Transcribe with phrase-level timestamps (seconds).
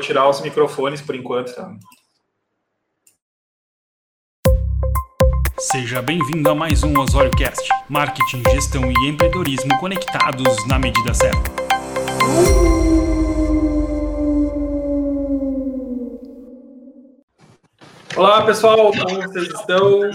[0.00, 1.72] tirar os microfones por enquanto, tá?
[5.58, 7.68] Seja bem-vindo a mais um Osório Cast.
[7.88, 11.50] Marketing, gestão e empreendedorismo conectados na medida certa.
[18.16, 20.10] Olá, pessoal, como vocês estão?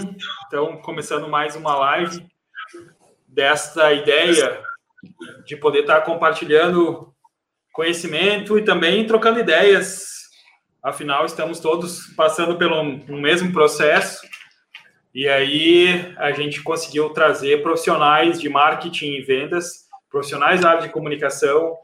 [0.46, 2.26] Então, começando mais uma live
[3.26, 4.62] desta ideia
[5.44, 7.14] de poder estar compartilhando
[7.76, 10.06] conhecimento e também trocando ideias.
[10.82, 14.26] Afinal, estamos todos passando pelo um mesmo processo
[15.14, 20.88] e aí a gente conseguiu trazer profissionais de marketing e vendas, profissionais da área de
[20.88, 21.76] comunicação,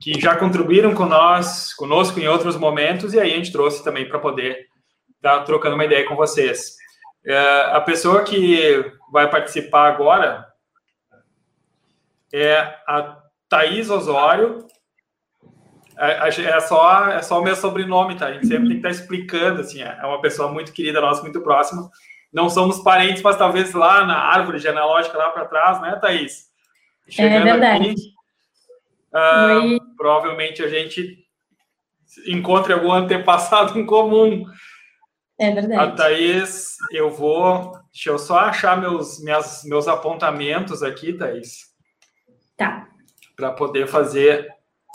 [0.00, 4.08] que já contribuíram com nós, conosco em outros momentos, e aí a gente trouxe também
[4.08, 4.66] para poder
[5.16, 6.76] estar tá trocando uma ideia com vocês.
[7.26, 7.38] É,
[7.72, 10.46] a pessoa que vai participar agora
[12.32, 14.66] é a Thaís Osório.
[15.96, 18.26] É, é, só, é só o meu sobrenome, tá?
[18.26, 21.22] A gente sempre tem que estar tá explicando, assim, é uma pessoa muito querida nossa,
[21.22, 21.88] muito próxima
[22.34, 26.50] não somos parentes, mas talvez lá na árvore genealógica lá para trás, né, Thaís?
[27.08, 27.90] Chegando é verdade.
[27.90, 31.24] Aqui, uh, provavelmente a gente
[32.26, 34.44] encontre algum antepassado em comum.
[35.38, 35.80] É verdade.
[35.80, 37.78] A Thaís, eu vou.
[37.92, 41.72] Deixa eu só achar meus, minhas, meus apontamentos aqui, Thaís.
[42.56, 42.88] Tá.
[43.36, 44.48] Para poder fazer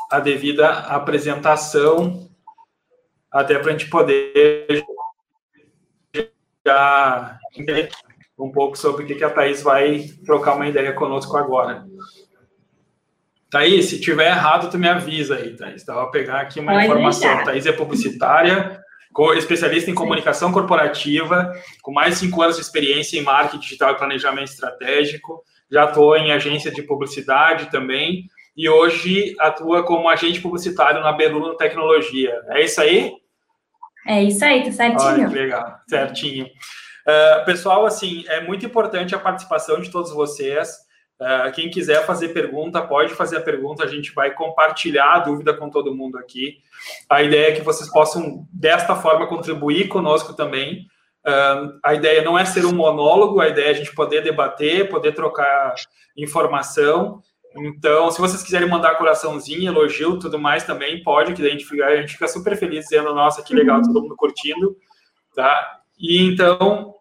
[0.09, 2.27] a devida apresentação,
[3.31, 4.83] até para a gente poder
[6.65, 7.89] já entender
[8.37, 11.85] um pouco sobre o que a Thaís vai trocar uma ideia conosco agora.
[13.49, 15.83] Thaís, se tiver errado, tu me avisa aí, Thaís.
[15.83, 15.93] Tá?
[15.93, 17.27] Vou pegar aqui uma informação.
[17.27, 17.45] Deixar.
[17.45, 18.81] Thaís é publicitária,
[19.35, 21.51] especialista em comunicação corporativa,
[21.81, 25.43] com mais de cinco anos de experiência em marketing digital e planejamento estratégico.
[25.69, 28.27] Já estou em agência de publicidade também.
[28.59, 32.41] E hoje atua como agente publicitário na Beluno Tecnologia.
[32.49, 33.13] É isso aí?
[34.05, 35.01] É isso aí, tá certinho.
[35.01, 36.45] Olha, legal, certinho.
[36.45, 40.75] Uh, pessoal, assim, é muito importante a participação de todos vocês.
[41.21, 45.53] Uh, quem quiser fazer pergunta, pode fazer a pergunta, a gente vai compartilhar a dúvida
[45.53, 46.57] com todo mundo aqui.
[47.09, 50.85] A ideia é que vocês possam, desta forma, contribuir conosco também.
[51.25, 54.89] Uh, a ideia não é ser um monólogo, a ideia é a gente poder debater,
[54.89, 55.75] poder trocar
[56.17, 57.21] informação.
[57.65, 61.85] Então, se vocês quiserem mandar coraçãozinho, elogio, tudo mais também, pode, que a gente fica,
[61.85, 64.75] a gente fica super feliz dizendo, nossa, que legal, todo mundo curtindo,
[65.35, 65.79] tá?
[65.99, 66.95] E então,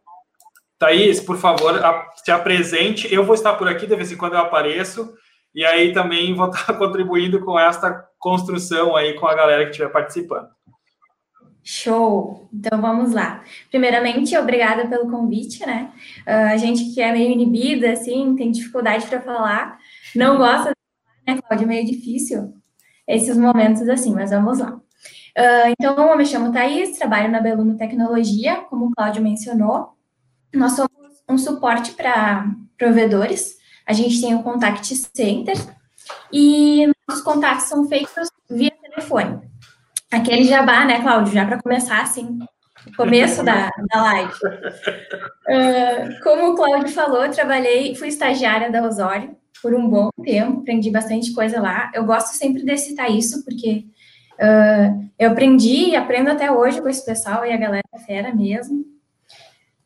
[0.78, 1.74] Thaís, por favor,
[2.16, 3.12] se apresente.
[3.12, 5.14] Eu vou estar por aqui, de vez em quando eu apareço,
[5.54, 9.90] e aí também vou estar contribuindo com esta construção aí com a galera que estiver
[9.90, 10.48] participando.
[11.70, 12.48] Show!
[12.50, 13.44] Então vamos lá.
[13.68, 15.92] Primeiramente, obrigada pelo convite, né?
[16.26, 19.78] Uh, a gente que é meio inibida, assim, tem dificuldade para falar,
[20.14, 20.72] não gosta,
[21.26, 21.64] né, Cláudia?
[21.64, 22.54] É meio difícil
[23.06, 24.72] esses momentos assim, mas vamos lá.
[25.38, 29.94] Uh, então, eu me chamo Thaís, trabalho na Beluno Tecnologia, como o Cláudio mencionou.
[30.52, 32.46] Nós somos um suporte para
[32.76, 33.56] provedores.
[33.86, 35.56] A gente tem o Contact Center
[36.32, 39.40] e nossos contatos são feitos via telefone.
[40.10, 41.32] Aquele jabá, né, Cláudio?
[41.32, 42.38] Já para começar, assim,
[42.96, 44.32] começo da, da live.
[44.32, 50.90] Uh, como o Cláudio falou, trabalhei, fui estagiária da Osório, por um bom tempo, aprendi
[50.90, 51.90] bastante coisa lá.
[51.94, 53.86] Eu gosto sempre de citar isso, porque
[54.34, 58.34] uh, eu aprendi e aprendo até hoje com esse pessoal e a galera é fera
[58.34, 58.84] mesmo.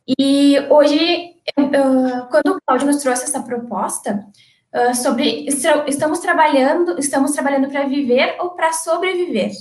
[0.07, 4.25] E hoje, uh, quando o Claudio nos trouxe essa proposta
[4.73, 9.51] uh, sobre estamos trabalhando, estamos trabalhando para viver ou para sobreviver.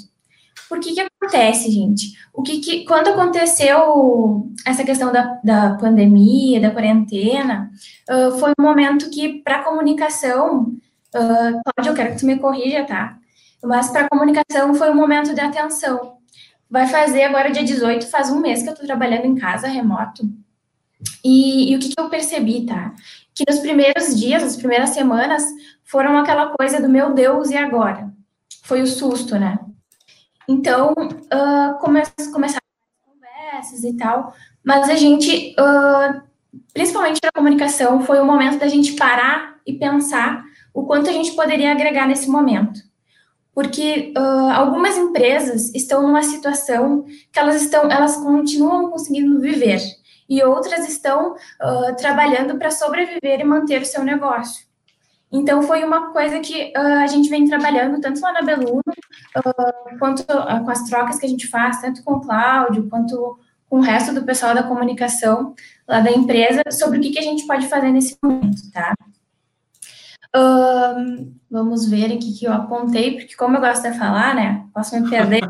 [0.72, 2.18] Por que acontece, gente?
[2.32, 7.70] O que, que quando aconteceu essa questão da, da pandemia, da quarentena,
[8.08, 10.74] uh, foi um momento que para comunicação,
[11.14, 13.18] uh, pode, eu quero que tu me corrija, tá?
[13.62, 16.14] Mas para comunicação foi um momento de atenção.
[16.70, 20.22] Vai fazer agora dia 18, faz um mês que eu estou trabalhando em casa, remoto.
[21.22, 22.94] E, e o que, que eu percebi, tá?
[23.34, 25.44] Que nos primeiros dias, nas primeiras semanas,
[25.84, 28.10] foram aquela coisa do meu Deus, e agora?
[28.62, 29.58] Foi o susto, né?
[30.48, 32.02] Então, uh, come
[32.32, 32.62] começaram
[33.04, 34.34] conversas e tal,
[34.64, 36.22] mas a gente, uh,
[36.72, 40.44] principalmente na comunicação, foi o momento da gente parar e pensar
[40.74, 42.80] o quanto a gente poderia agregar nesse momento.
[43.54, 49.80] Porque uh, algumas empresas estão numa situação que elas estão, elas continuam conseguindo viver,
[50.28, 54.64] e outras estão uh, trabalhando para sobreviver e manter o seu negócio.
[55.32, 58.82] Então, foi uma coisa que uh, a gente vem trabalhando tanto lá na Beluno,
[59.36, 63.38] uh, quanto uh, com as trocas que a gente faz, tanto com o Cláudio, quanto
[63.66, 65.54] com o resto do pessoal da comunicação
[65.88, 68.94] lá da empresa, sobre o que, que a gente pode fazer nesse momento, tá?
[71.50, 75.10] vamos ver aqui que eu apontei, porque como eu gosto de falar, né, posso me
[75.10, 75.42] perder.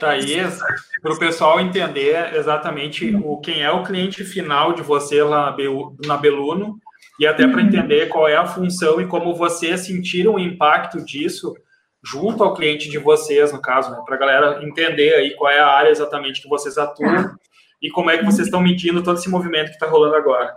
[0.00, 0.58] Thaís,
[1.00, 5.56] para o pessoal entender exatamente o, quem é o cliente final de você lá
[6.04, 6.80] na Beluno
[7.18, 7.66] e até para uhum.
[7.66, 11.54] entender qual é a função e como vocês sentiram o impacto disso
[12.02, 13.98] junto ao cliente de vocês, no caso, né?
[14.06, 17.34] Para a galera entender aí qual é a área exatamente que vocês atuam tá.
[17.82, 20.54] e como é que vocês estão medindo todo esse movimento que está rolando agora.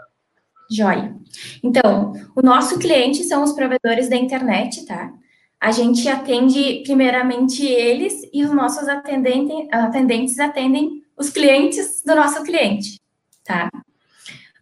[0.69, 1.15] Joia.
[1.63, 5.11] Então, o nosso cliente são os provedores da internet, tá?
[5.59, 12.43] A gente atende primeiramente eles e os nossos atendentes, atendentes atendem os clientes do nosso
[12.43, 12.99] cliente,
[13.43, 13.69] tá?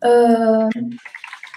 [0.04, 0.68] Uh,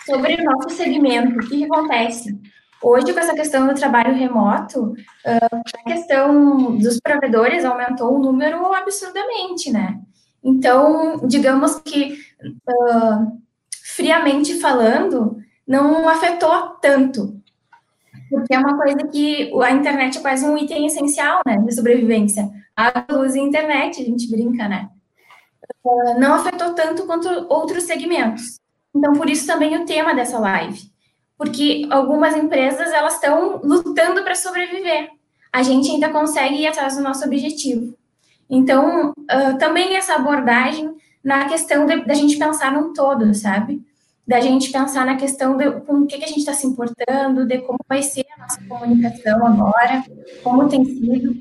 [0.05, 2.39] sobre o nosso segmento, o que, acontece?
[2.83, 4.95] Hoje, com essa questão do trabalho remoto,
[5.25, 10.01] a questão dos provedores aumentou o número absurdamente, né?
[10.43, 13.41] Então, digamos que, uh,
[13.85, 17.41] friamente falando, não afetou tanto,
[18.29, 22.51] porque é uma coisa que a internet é quase um item essencial, né, de sobrevivência.
[22.77, 24.89] A luz e a internet, a gente brinca, né?
[25.85, 28.62] Uh, não afetou tanto quanto outros segmentos.
[28.95, 30.91] Então, por isso também o tema dessa live.
[31.37, 35.11] Porque algumas empresas, elas estão lutando para sobreviver.
[35.53, 37.95] A gente ainda consegue ir atrás do nosso objetivo.
[38.49, 40.95] Então, uh, também essa abordagem
[41.25, 43.83] na questão da gente pensar num todo, sabe?
[44.27, 47.45] da gente pensar na questão de com o que, que a gente está se importando,
[47.45, 50.05] de como vai ser a nossa comunicação agora,
[50.43, 51.35] como tem sido.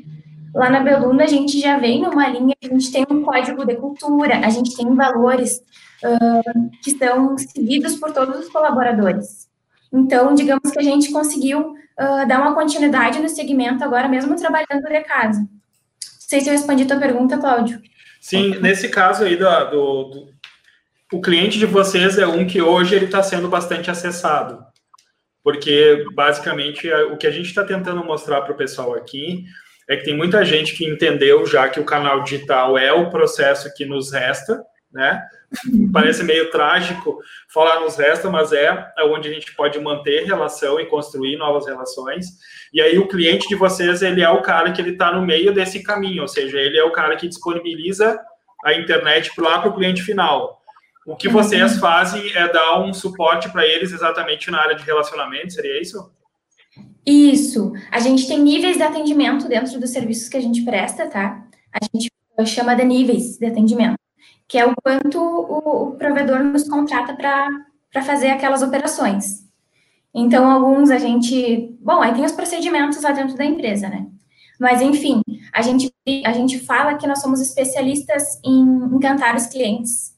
[0.53, 3.75] Lá na Beluna, a gente já vem numa linha, a gente tem um código de
[3.75, 5.61] cultura, a gente tem valores
[6.03, 9.47] uh, que são seguidos por todos os colaboradores.
[9.93, 14.83] Então, digamos que a gente conseguiu uh, dar uma continuidade no segmento agora, mesmo trabalhando
[14.83, 15.39] de casa.
[15.39, 15.47] Não
[16.19, 17.81] sei se eu respondi a tua pergunta, Cláudio.
[18.19, 20.29] Sim, nesse caso aí do, do,
[21.11, 24.63] o cliente de vocês é um que hoje ele está sendo bastante acessado,
[25.43, 29.45] porque basicamente é, o que a gente está tentando mostrar para o pessoal aqui
[29.87, 33.73] é que tem muita gente que entendeu já que o canal digital é o processo
[33.75, 35.23] que nos resta, né?
[35.91, 37.19] Parece meio trágico
[37.53, 42.27] falar nos resta, mas é, onde a gente pode manter relação e construir novas relações.
[42.73, 45.53] E aí o cliente de vocês ele é o cara que ele está no meio
[45.53, 48.19] desse caminho, ou seja, ele é o cara que disponibiliza
[48.63, 50.61] a internet lá para o cliente final.
[51.05, 55.51] O que vocês fazem é dar um suporte para eles exatamente na área de relacionamento,
[55.51, 56.11] seria isso?
[57.05, 57.73] Isso.
[57.91, 61.43] A gente tem níveis de atendimento dentro dos serviços que a gente presta, tá?
[61.71, 62.11] A gente
[62.45, 63.97] chama de níveis de atendimento,
[64.47, 69.41] que é o quanto o, provedor nos contrata para fazer aquelas operações.
[70.13, 71.75] Então, alguns a gente.
[71.81, 74.07] Bom, aí tem os procedimentos lá dentro da empresa, né?
[74.59, 75.21] Mas, enfim,
[75.53, 75.91] a gente,
[76.25, 78.61] a gente fala que nós somos especialistas em
[78.93, 80.11] encantar os clientes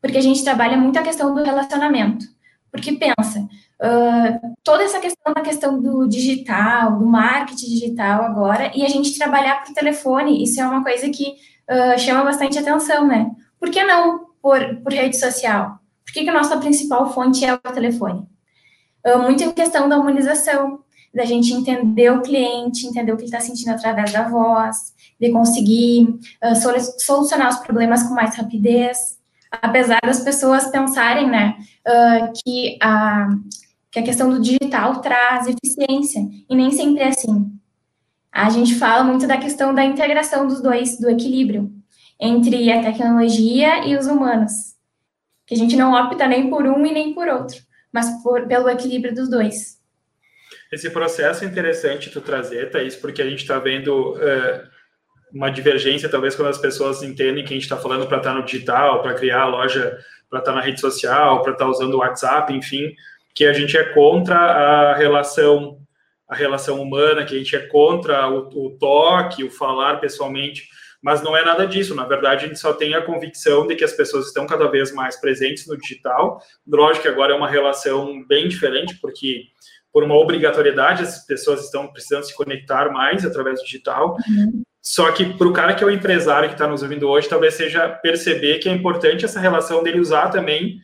[0.00, 2.24] porque a gente trabalha muito a questão do relacionamento.
[2.70, 8.84] Porque pensa, uh, toda essa questão da questão do digital, do marketing digital agora, e
[8.84, 11.36] a gente trabalhar por telefone, isso é uma coisa que
[11.70, 13.30] uh, chama bastante atenção, né?
[13.58, 15.78] Por que não por, por rede social?
[16.04, 18.26] Por que, que a nossa principal fonte é o telefone?
[19.06, 20.80] Uh, muito em questão da humanização,
[21.14, 25.30] da gente entender o cliente, entender o que ele está sentindo através da voz, de
[25.30, 26.54] conseguir uh,
[26.98, 29.17] solucionar os problemas com mais rapidez
[29.50, 31.56] apesar das pessoas pensarem, né,
[31.86, 33.28] uh, que, a,
[33.90, 37.52] que a questão do digital traz eficiência, e nem sempre é assim.
[38.30, 41.72] A gente fala muito da questão da integração dos dois, do equilíbrio
[42.20, 44.52] entre a tecnologia e os humanos,
[45.46, 47.56] que a gente não opta nem por um e nem por outro,
[47.92, 49.78] mas por, pelo equilíbrio dos dois.
[50.70, 54.14] Esse processo é interessante tu trazer, Thaís, porque a gente está vendo...
[54.14, 54.77] Uh
[55.32, 58.38] uma divergência, talvez, quando as pessoas entendem que a gente está falando para estar tá
[58.38, 61.70] no digital, para criar a loja, para estar tá na rede social, para estar tá
[61.70, 62.94] usando o WhatsApp, enfim,
[63.34, 65.78] que a gente é contra a relação
[66.28, 70.68] a relação humana, que a gente é contra o, o toque, o falar pessoalmente,
[71.02, 71.94] mas não é nada disso.
[71.94, 74.92] Na verdade, a gente só tem a convicção de que as pessoas estão cada vez
[74.92, 76.38] mais presentes no digital.
[76.66, 79.44] Lógico que agora é uma relação bem diferente, porque
[79.90, 84.16] por uma obrigatoriedade as pessoas estão precisando se conectar mais através do digital.
[84.28, 84.62] Uhum.
[84.88, 87.52] Só que para o cara que é o empresário que está nos ouvindo hoje, talvez
[87.52, 90.78] seja perceber que é importante essa relação dele usar também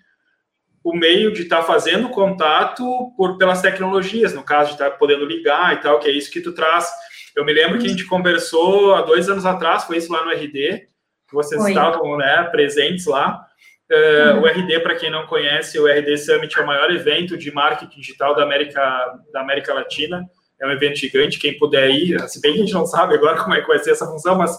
[0.84, 2.84] o meio de estar tá fazendo contato
[3.16, 6.30] por pelas tecnologias, no caso de estar tá podendo ligar e tal, que é isso
[6.30, 6.86] que tu traz.
[7.34, 10.32] Eu me lembro que a gente conversou há dois anos atrás, foi isso lá no
[10.32, 10.86] RD,
[11.26, 11.70] que vocês Oi.
[11.70, 13.42] estavam né, presentes lá.
[13.90, 14.42] Uh, uhum.
[14.42, 18.00] O RD, para quem não conhece, o RD Summit é o maior evento de marketing
[18.00, 20.28] digital da América, da América Latina
[20.64, 23.36] é um evento gigante, quem puder ir, se bem que a gente não sabe agora
[23.36, 24.56] como é que vai ser essa função, mas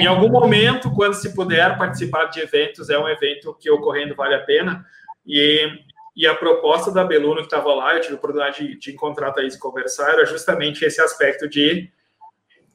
[0.00, 4.34] em algum momento, quando se puder participar de eventos, é um evento que ocorrendo vale
[4.34, 4.84] a pena.
[5.26, 5.68] E,
[6.16, 9.28] e a proposta da Beluno que estava lá, eu tive a oportunidade de, de encontrar
[9.28, 11.90] a Thaís e conversar, era justamente esse aspecto de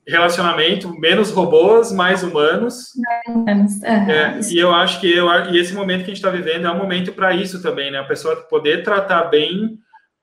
[0.05, 2.91] relacionamento, menos robôs, mais humanos.
[3.27, 3.73] humanos.
[3.75, 6.65] Uhum, é, e eu acho que eu, e esse momento que a gente está vivendo
[6.65, 7.99] é um momento para isso também, né?
[7.99, 9.77] A pessoa poder tratar bem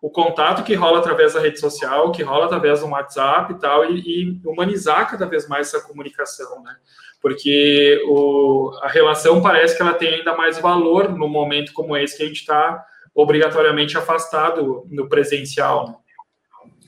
[0.05, 3.91] o contato que rola através da rede social, que rola através do WhatsApp e tal,
[3.91, 6.77] e, e humanizar cada vez mais essa comunicação, né?
[7.23, 12.19] Porque o, a relação parece que ela tem ainda mais valor no momento como esse
[12.19, 12.85] que a gente está
[13.15, 15.89] obrigatoriamente afastado no presencial.
[15.89, 15.95] Né?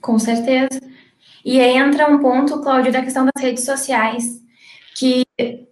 [0.02, 0.78] Com certeza.
[1.42, 4.42] E aí entra um ponto, Cláudio, da questão das redes sociais,
[4.94, 5.25] que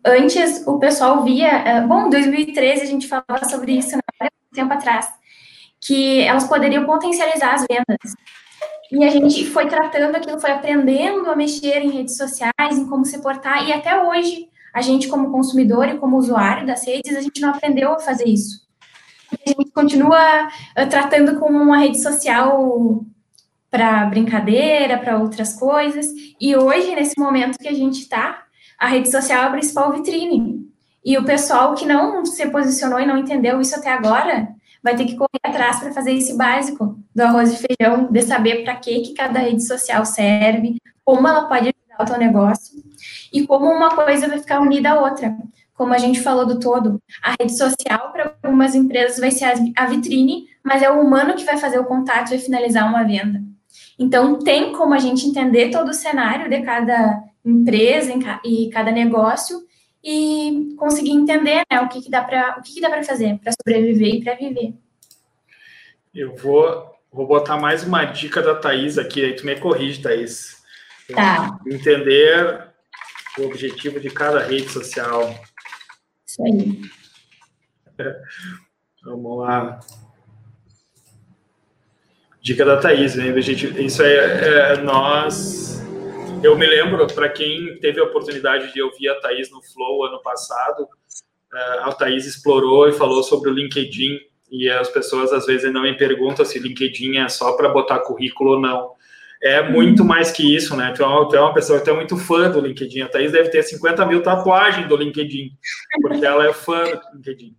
[0.03, 4.73] antes o pessoal via, eh, bom, em 2013 a gente falava sobre isso, né, tempo
[4.73, 5.13] atrás,
[5.85, 8.14] que elas poderiam potencializar as vendas.
[8.91, 13.05] E a gente foi tratando aquilo, foi aprendendo a mexer em redes sociais, em como
[13.05, 17.21] se portar, e até hoje, a gente, como consumidor e como usuário das redes, a
[17.21, 18.64] gente não aprendeu a fazer isso.
[19.33, 23.05] A gente continua uh, tratando como uma rede social
[23.71, 26.07] para brincadeira, para outras coisas,
[26.41, 28.45] e hoje, nesse momento que a gente está,
[28.79, 30.64] a rede social é a principal vitrine.
[31.05, 34.54] E o pessoal que não se posicionou e não entendeu isso até agora,
[34.85, 38.62] vai ter que correr atrás para fazer esse básico do arroz e feijão, de saber
[38.62, 42.85] para que, que cada rede social serve, como ela pode ajudar o teu negócio
[43.33, 45.35] e como uma coisa vai ficar unida à outra.
[45.73, 49.87] Como a gente falou do todo, a rede social para algumas empresas vai ser a
[49.87, 53.43] vitrine, mas é o humano que vai fazer o contato e finalizar uma venda.
[53.99, 58.12] Então, tem como a gente entender todo o cenário de cada empresa
[58.45, 59.64] e cada negócio
[60.05, 63.39] e conseguir entender né, o que, que dá para o que, que dá para fazer
[63.39, 64.75] para sobreviver e para viver.
[66.15, 70.63] Eu vou, vou botar mais uma dica da Thaís aqui, aí tu me corrige, Thaís.
[71.13, 71.59] Tá.
[71.67, 72.69] Entender
[73.39, 75.35] o objetivo de cada rede social.
[76.27, 76.83] Isso aí.
[79.05, 79.81] Vamos lá.
[82.41, 83.35] Dica da Thaís, né?
[83.39, 85.74] Isso é, é nós
[86.45, 90.21] eu me lembro, para quem teve a oportunidade de ouvir a Thaís no Flow ano
[90.21, 90.87] passado,
[91.53, 94.21] eh, a Thaís explorou e falou sobre o LinkedIn.
[94.51, 98.53] E as pessoas às vezes não me perguntam se LinkedIn é só para botar currículo
[98.53, 98.93] ou não.
[99.43, 100.09] É muito uhum.
[100.09, 100.93] mais que isso, né?
[100.95, 103.03] Tu é uma pessoa que é muito fã do LinkedIn.
[103.03, 105.51] A Thaís deve ter 50 mil tatuagens do LinkedIn,
[106.03, 107.57] porque ela é fã do LinkedIn.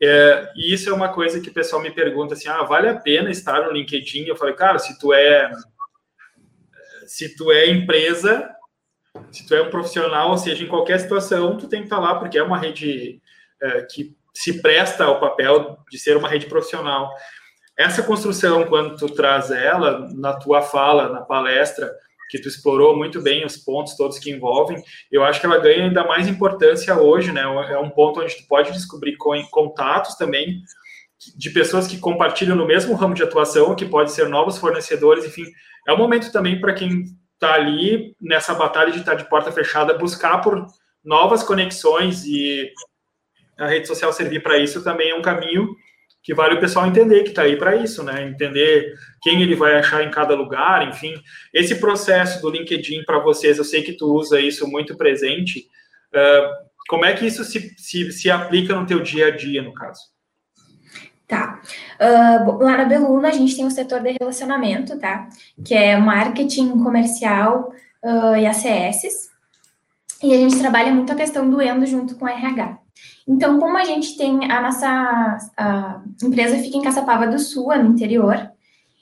[0.00, 2.94] É, e isso é uma coisa que o pessoal me pergunta assim: ah, vale a
[2.94, 4.26] pena estar no LinkedIn?
[4.26, 5.52] Eu falei, cara, se tu é
[7.12, 8.50] se tu é empresa,
[9.30, 12.14] se tu é um profissional, ou seja, em qualquer situação, tu tem que estar lá,
[12.14, 13.20] porque é uma rede
[13.60, 17.10] é, que se presta ao papel de ser uma rede profissional.
[17.78, 21.92] Essa construção, quando tu traz ela na tua fala, na palestra,
[22.30, 25.84] que tu explorou muito bem os pontos todos que envolvem, eu acho que ela ganha
[25.84, 27.42] ainda mais importância hoje, né?
[27.42, 29.18] É um ponto onde tu pode descobrir
[29.50, 30.62] contatos também
[31.36, 35.44] de pessoas que compartilham no mesmo ramo de atuação, que pode ser novos fornecedores, enfim,
[35.86, 39.50] é um momento também para quem está ali nessa batalha de estar tá de porta
[39.50, 40.66] fechada, buscar por
[41.04, 42.70] novas conexões e
[43.58, 45.74] a rede social servir para isso também é um caminho
[46.22, 48.28] que vale o pessoal entender que está aí para isso, né?
[48.28, 51.14] Entender quem ele vai achar em cada lugar, enfim.
[51.52, 55.66] Esse processo do LinkedIn para vocês, eu sei que tu usa isso muito presente.
[56.14, 59.74] Uh, como é que isso se, se, se aplica no teu dia a dia, no
[59.74, 60.00] caso?
[61.32, 61.62] Tá.
[61.98, 65.30] Uh, lá na Beluna, a gente tem o setor de relacionamento, tá?
[65.64, 67.72] Que é marketing comercial
[68.04, 69.30] uh, e ACS.
[70.22, 72.78] E a gente trabalha muito a questão do endo junto com RH.
[73.26, 77.88] Então, como a gente tem a nossa a empresa fica em Caçapava do Sul, no
[77.88, 78.50] interior,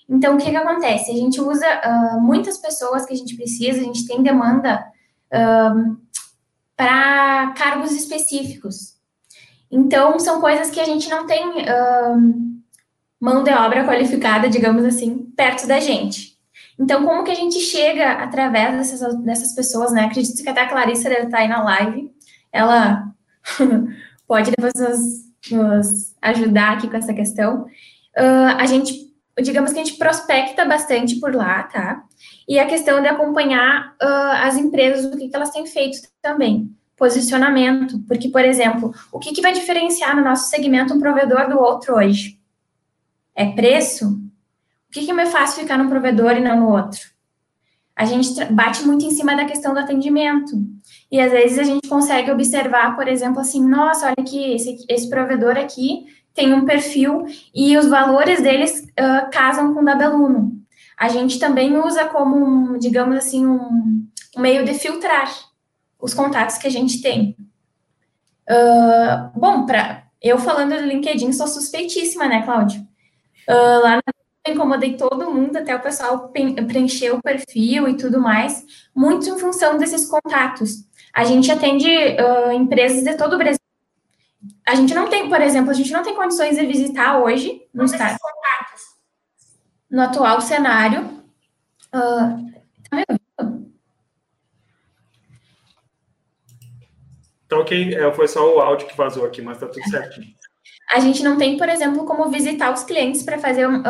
[0.09, 1.11] então o que, que acontece?
[1.11, 4.87] A gente usa uh, muitas pessoas que a gente precisa, a gente tem demanda
[6.77, 9.00] para cargos específicos.
[9.71, 11.65] Então, são coisas que a gente não tem
[13.21, 16.39] mão de obra qualificada, digamos assim, perto da gente.
[16.79, 20.07] Então, como que a gente chega através dessas, dessas pessoas, né?
[20.07, 22.11] Acredito que até a Clarissa deve estar aí na live.
[22.51, 23.05] Ela
[24.27, 27.67] pode depois nos, nos, ajudar aqui com essa questão.
[28.17, 32.03] Uh, a gente, digamos que a gente prospecta bastante por lá, tá?
[32.49, 36.75] E a questão de acompanhar uh, as empresas, o que, que elas têm feito também
[37.01, 41.59] posicionamento, porque, por exemplo, o que, que vai diferenciar no nosso segmento um provedor do
[41.59, 42.39] outro hoje?
[43.35, 44.07] É preço?
[44.11, 47.01] O que, que me faz ficar num provedor e não no outro?
[47.97, 50.53] A gente bate muito em cima da questão do atendimento.
[51.11, 55.09] E às vezes a gente consegue observar, por exemplo, assim, nossa, olha que esse, esse
[55.09, 56.05] provedor aqui
[56.35, 60.53] tem um perfil e os valores deles uh, casam com o da Beluno.
[60.99, 65.50] A gente também usa como, digamos assim, um meio de filtrar
[66.01, 67.37] os contatos que a gente tem.
[68.49, 72.81] Uh, bom, para eu falando do LinkedIn, sou suspeitíssima, né, Cláudio?
[73.49, 74.01] Uh, lá
[74.49, 78.65] incomodei todo mundo até o pessoal preencher o perfil e tudo mais,
[78.95, 80.85] muito em função desses contatos.
[81.13, 83.61] A gente atende uh, empresas de todo o Brasil.
[84.67, 87.85] A gente não tem, por exemplo, a gente não tem condições de visitar hoje no
[87.85, 88.17] estado.
[89.91, 91.03] No atual cenário.
[91.93, 92.53] Uh,
[92.89, 93.71] tá me ouvindo?
[97.51, 100.29] Tá ok, é, foi só o áudio que vazou aqui, mas tá tudo certinho.
[100.93, 103.81] A gente não tem, por exemplo, como visitar os clientes para fazer uh,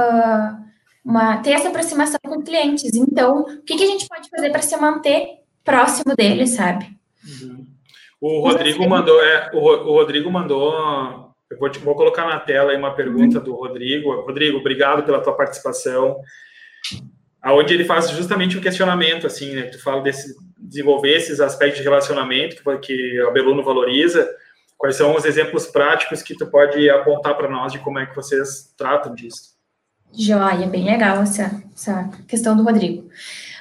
[1.05, 2.95] uma ter essa aproximação com clientes.
[2.95, 6.87] Então, o que, que a gente pode fazer para se manter próximo deles, sabe?
[7.23, 7.67] Uhum.
[8.19, 10.73] O Rodrigo mandou, é, o, o, Rodrigo mandou,
[11.51, 14.23] eu vou, te, vou colocar na tela aí uma pergunta do Rodrigo.
[14.23, 16.17] Rodrigo, obrigado pela tua participação.
[17.43, 19.63] Aonde ele faz justamente um questionamento, assim, né?
[19.65, 24.29] Tu fala desse desenvolver esses aspectos de relacionamento que, que a Beluno valoriza.
[24.77, 28.17] Quais são os exemplos práticos que tu pode apontar para nós de como é que
[28.17, 29.59] vocês tratam disso?
[30.13, 33.09] Joia, bem legal essa, essa questão do Rodrigo.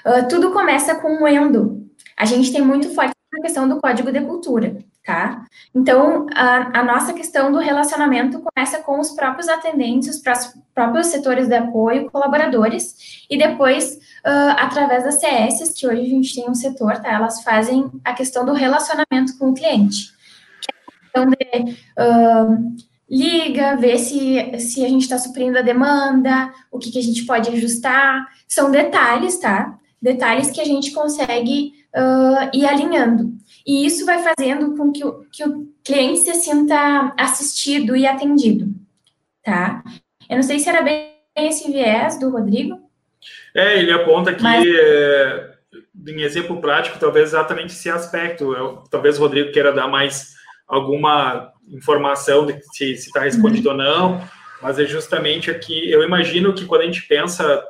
[0.06, 1.88] Uh, tudo começa com o endo.
[2.18, 4.78] A gente tem muito forte a questão do código de cultura,
[5.10, 5.44] tá?
[5.74, 10.22] Então, a, a, nossa questão do relacionamento começa com os próprios atendentes, os
[10.72, 16.36] próprios setores de apoio, colaboradores, e depois, uh, através das CS, que hoje a gente
[16.36, 17.12] tem um setor, tá?
[17.12, 20.14] Elas fazem a questão do relacionamento com o cliente.
[20.62, 22.78] Que é a questão de uh,
[23.10, 27.26] liga, vê se, se a gente está suprindo a demanda, o que, que a gente
[27.26, 28.28] pode ajustar.
[28.48, 29.76] São detalhes, tá?
[30.00, 33.40] Detalhes que a gente consegue uh, ir alinhando.
[33.70, 38.74] E isso vai fazendo com que o, que o cliente se sinta assistido e atendido,
[39.44, 39.84] tá?
[40.28, 42.80] Eu não sei se era bem esse viés do Rodrigo.
[43.54, 44.66] É, ele aponta que, Mas...
[44.68, 45.54] é,
[46.08, 48.56] em exemplo prático, talvez exatamente esse aspecto.
[48.56, 50.34] Eu, talvez o Rodrigo queira dar mais
[50.68, 53.76] alguma informação de se está respondido uhum.
[53.76, 54.30] ou não,
[54.64, 57.64] mas é justamente aqui, eu imagino que quando a gente pensa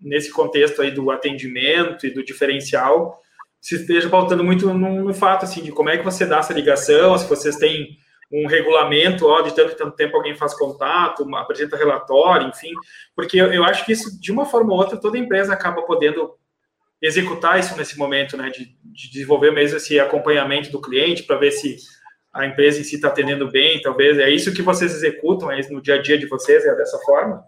[0.00, 3.20] nesse contexto aí do atendimento e do diferencial,
[3.60, 6.52] se esteja pautando muito no, no, fato, assim, de como é que você dá essa
[6.52, 7.96] ligação, se vocês têm
[8.32, 12.72] um regulamento, ó, de tanto tanto tempo alguém faz contato, uma, apresenta relatório, enfim,
[13.14, 16.34] porque eu, eu, acho que isso, de uma forma ou outra, toda empresa acaba podendo
[17.00, 21.52] executar isso nesse momento, né, de, de desenvolver mesmo esse acompanhamento do cliente para ver
[21.52, 21.76] se
[22.36, 24.18] a empresa em si está atendendo bem, talvez.
[24.18, 27.42] É isso que vocês executam é no dia a dia de vocês, é dessa forma?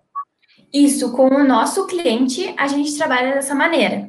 [0.73, 4.09] Isso, com o nosso cliente, a gente trabalha dessa maneira.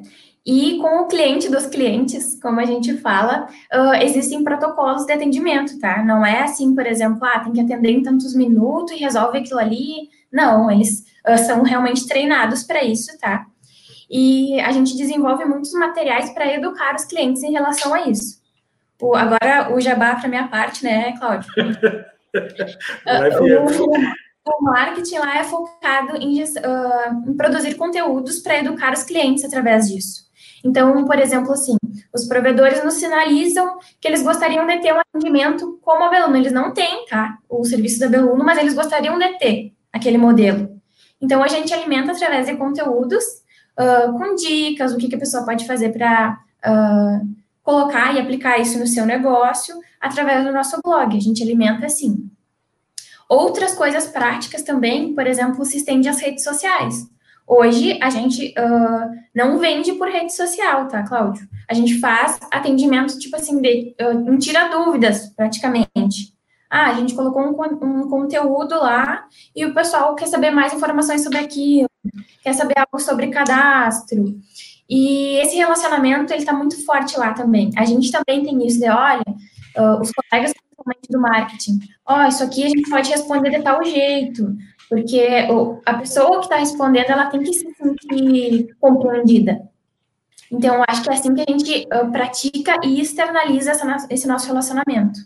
[0.51, 5.79] E com o cliente dos clientes, como a gente fala, uh, existem protocolos de atendimento,
[5.79, 6.01] tá?
[6.01, 9.59] Não é assim, por exemplo, ah, tem que atender em tantos minutos e resolve aquilo
[9.59, 10.09] ali.
[10.33, 13.45] Não, eles uh, são realmente treinados para isso, tá?
[14.09, 18.41] E a gente desenvolve muitos materiais para educar os clientes em relação a isso.
[18.99, 21.47] O, agora, o jabá para minha parte, né, Cláudio?
[23.77, 29.43] o, o, marketing lá é focado em, uh, em produzir conteúdos para educar os clientes
[29.43, 30.27] através disso.
[30.63, 31.77] Então, por exemplo, assim,
[32.13, 36.37] os provedores nos sinalizam que eles gostariam de ter um atendimento como a Beluno.
[36.37, 37.37] Eles não têm, tá?
[37.47, 40.79] O serviço da Beluno, mas eles gostariam de ter aquele modelo.
[41.21, 43.23] Então, a gente alimenta através de conteúdos
[43.77, 47.27] uh, com dicas, o que, que a pessoa pode fazer para uh,
[47.63, 51.15] colocar e aplicar isso no seu negócio através do nosso blog.
[51.15, 52.29] A gente alimenta assim.
[53.29, 57.07] Outras coisas práticas também, por exemplo, se estende às redes sociais.
[57.49, 61.49] Hoje a gente uh, não vende por rede social, tá, Cláudio?
[61.67, 66.31] A gente faz atendimento, tipo assim, de uh, tira dúvidas, praticamente.
[66.69, 71.23] Ah, a gente colocou um, um, conteúdo lá e o pessoal quer saber mais informações
[71.23, 71.89] sobre aquilo,
[72.43, 74.39] quer saber algo sobre cadastro.
[74.87, 77.71] E esse relacionamento, ele está muito forte lá também.
[77.75, 79.23] A gente também tem isso de, olha,
[79.75, 80.53] uh, os colegas
[81.09, 84.55] do marketing, ó, oh, isso aqui a gente pode responder de tal jeito,
[84.89, 85.47] porque
[85.85, 89.61] a pessoa que está respondendo, ela tem que se sentir compreendida.
[90.51, 94.47] Então, acho que é assim que a gente uh, pratica e externaliza essa, esse nosso
[94.47, 95.19] relacionamento.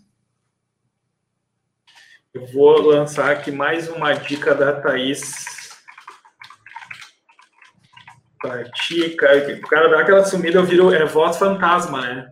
[2.33, 5.45] Eu vou lançar aqui mais uma dica da Thaís
[8.41, 9.27] Pratica.
[9.63, 10.93] O cara dá aquela sumida, eu viro.
[10.93, 12.31] É voz fantasma, né?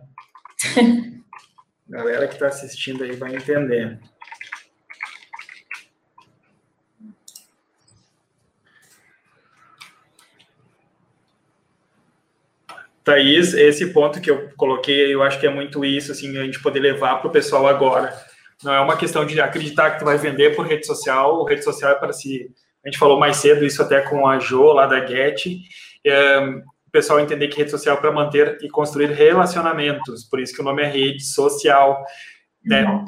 [1.88, 3.98] Galera que está assistindo aí vai entender.
[13.04, 16.62] Thaís, esse ponto que eu coloquei, eu acho que é muito isso, assim, a gente
[16.62, 18.14] poder levar para o pessoal agora.
[18.62, 21.90] Não é uma questão de acreditar que tu vai vender por rede social, rede social
[21.90, 22.50] é para se...
[22.84, 25.46] A gente falou mais cedo isso até com a Jo, lá da Get,
[26.04, 30.54] é, o pessoal entender que rede social é para manter e construir relacionamentos, por isso
[30.54, 32.04] que o nome é rede social.
[32.64, 32.84] Né?
[32.84, 33.04] Uhum.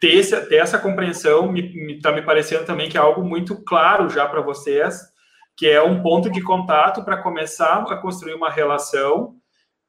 [0.00, 3.22] Ter, esse, ter, essa compreensão me está me, tá me parecendo também que é algo
[3.22, 4.98] muito claro já para vocês,
[5.56, 9.36] que é um ponto de contato para começar a construir uma relação,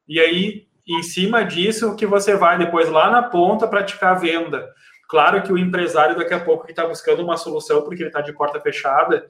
[0.08, 4.68] e aí, em cima disso, que você vai depois lá na ponta praticar a venda.
[5.08, 8.22] Claro que o empresário, daqui a pouco, que está buscando uma solução porque ele está
[8.22, 9.30] de porta fechada,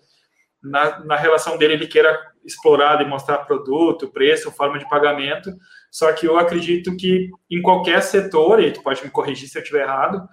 [0.64, 5.52] na, na relação dele, ele queira explorar, demonstrar produto, preço, forma de pagamento,
[5.92, 9.62] só que eu acredito que em qualquer setor, e tu pode me corrigir se eu
[9.62, 10.26] estiver errado,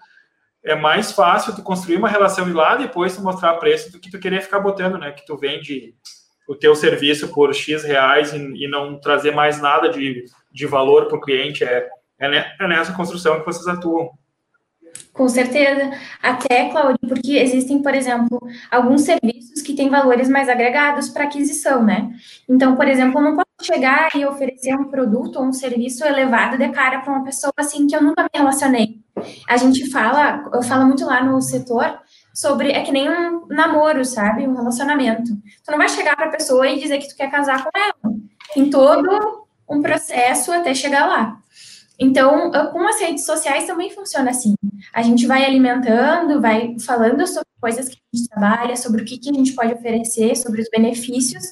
[0.64, 4.11] é mais fácil tu construir uma relação e lá depois tu mostrar preço do que
[4.11, 5.12] tu querer ficar botando, né?
[5.12, 5.94] Que tu vende
[6.49, 11.07] o teu serviço por X reais e, e não trazer mais nada de, de valor
[11.07, 11.64] para o cliente.
[11.64, 11.88] É,
[12.20, 14.11] é, é nessa construção que vocês atuam.
[15.12, 15.90] Com certeza.
[16.23, 21.85] Até, Claudio, porque existem, por exemplo, alguns serviços que têm valores mais agregados para aquisição,
[21.85, 22.11] né?
[22.49, 26.57] Então, por exemplo, eu não posso chegar e oferecer um produto ou um serviço elevado
[26.59, 29.01] de cara para uma pessoa assim que eu nunca me relacionei.
[29.49, 31.99] A gente fala, eu falo muito lá no setor
[32.35, 34.47] sobre é que nem um namoro, sabe?
[34.47, 35.33] Um relacionamento.
[35.65, 38.15] Tu não vai chegar para a pessoa e dizer que tu quer casar com ela.
[38.55, 41.39] Tem todo um processo até chegar lá.
[41.99, 44.55] Então, com as redes sociais também funciona assim.
[44.93, 49.19] A gente vai alimentando, vai falando sobre coisas que a gente trabalha, sobre o que,
[49.19, 51.45] que a gente pode oferecer, sobre os benefícios,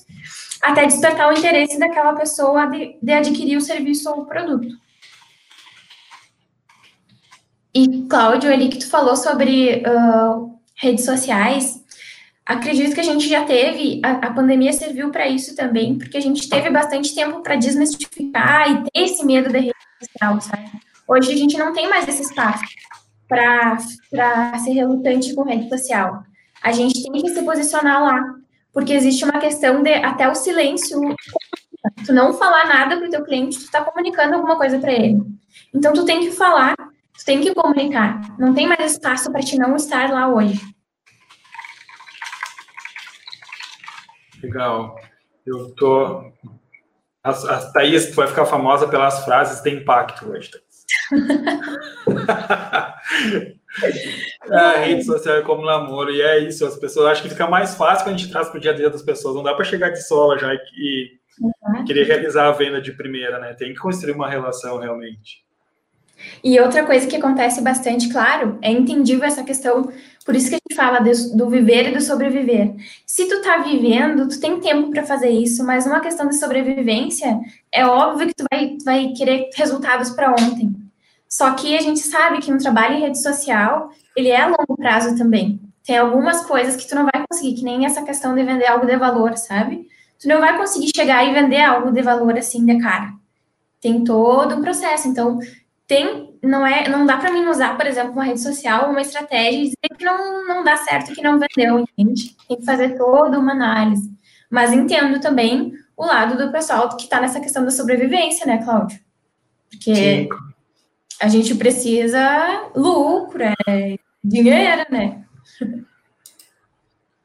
[0.62, 4.68] até despertar o interesse daquela pessoa de, de adquirir o serviço ou o produto.
[7.78, 11.80] E, Cláudio, ali que tu falou sobre uh, redes sociais,
[12.44, 16.20] acredito que a gente já teve, a, a pandemia serviu para isso também, porque a
[16.20, 20.72] gente teve bastante tempo para desmistificar e ter esse medo da rede social, sabe?
[21.06, 22.64] Hoje a gente não tem mais esse espaço
[23.28, 23.78] para
[24.58, 26.24] ser relutante com rede social.
[26.60, 28.34] A gente tem que se posicionar lá,
[28.72, 31.00] porque existe uma questão de até o silêncio.
[32.04, 35.22] Tu não falar nada para o teu cliente, tu está comunicando alguma coisa para ele.
[35.72, 36.74] Então tu tem que falar,
[37.18, 38.20] tu tem que comunicar.
[38.38, 40.60] Não tem mais espaço para te não estar lá hoje.
[44.42, 44.98] Legal.
[45.44, 46.32] Eu tô
[47.22, 50.50] a, a Thaís, tu vai ficar famosa pelas frases de impacto hoje,
[54.50, 56.66] a rede social é como namoro, e é isso.
[56.66, 58.74] As pessoas acham que fica mais fácil quando a gente traz para o dia a
[58.74, 59.34] dia das pessoas.
[59.34, 61.84] Não dá para chegar de sola já e, uhum.
[61.84, 63.54] querer realizar a venda de primeira, né?
[63.54, 65.47] Tem que construir uma relação realmente.
[66.42, 69.90] E outra coisa que acontece bastante, claro, é entendível essa questão,
[70.24, 72.74] por isso que a gente fala de, do viver e do sobreviver.
[73.06, 77.38] Se tu tá vivendo, tu tem tempo para fazer isso, mas uma questão de sobrevivência,
[77.72, 80.74] é óbvio que tu vai, vai querer resultados para ontem.
[81.28, 84.76] Só que a gente sabe que um trabalho em rede social, ele é a longo
[84.76, 85.60] prazo também.
[85.84, 88.86] Tem algumas coisas que tu não vai conseguir, que nem essa questão de vender algo
[88.86, 89.86] de valor, sabe?
[90.20, 93.12] Tu não vai conseguir chegar e vender algo de valor assim de cara.
[93.80, 95.06] Tem todo um processo.
[95.08, 95.38] Então,
[95.88, 99.58] tem, não é, não dá para mim usar, por exemplo, uma rede social, uma estratégia
[99.58, 102.36] e dizer que não, não dá certo, que não vendeu, entende?
[102.46, 104.12] Tem que fazer toda uma análise.
[104.50, 109.00] Mas entendo também o lado do pessoal que está nessa questão da sobrevivência, né, Cláudio?
[109.70, 110.28] Porque Sim.
[111.22, 115.24] a gente precisa lucro, é dinheiro, né?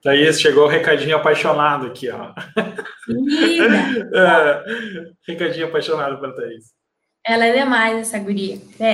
[0.01, 2.33] Thaís, chegou o recadinho apaixonado aqui, ó.
[4.15, 4.63] é,
[5.27, 6.82] recadinho apaixonado para Thaís.
[7.25, 8.59] Ela é demais, essa guria.
[8.79, 8.93] É.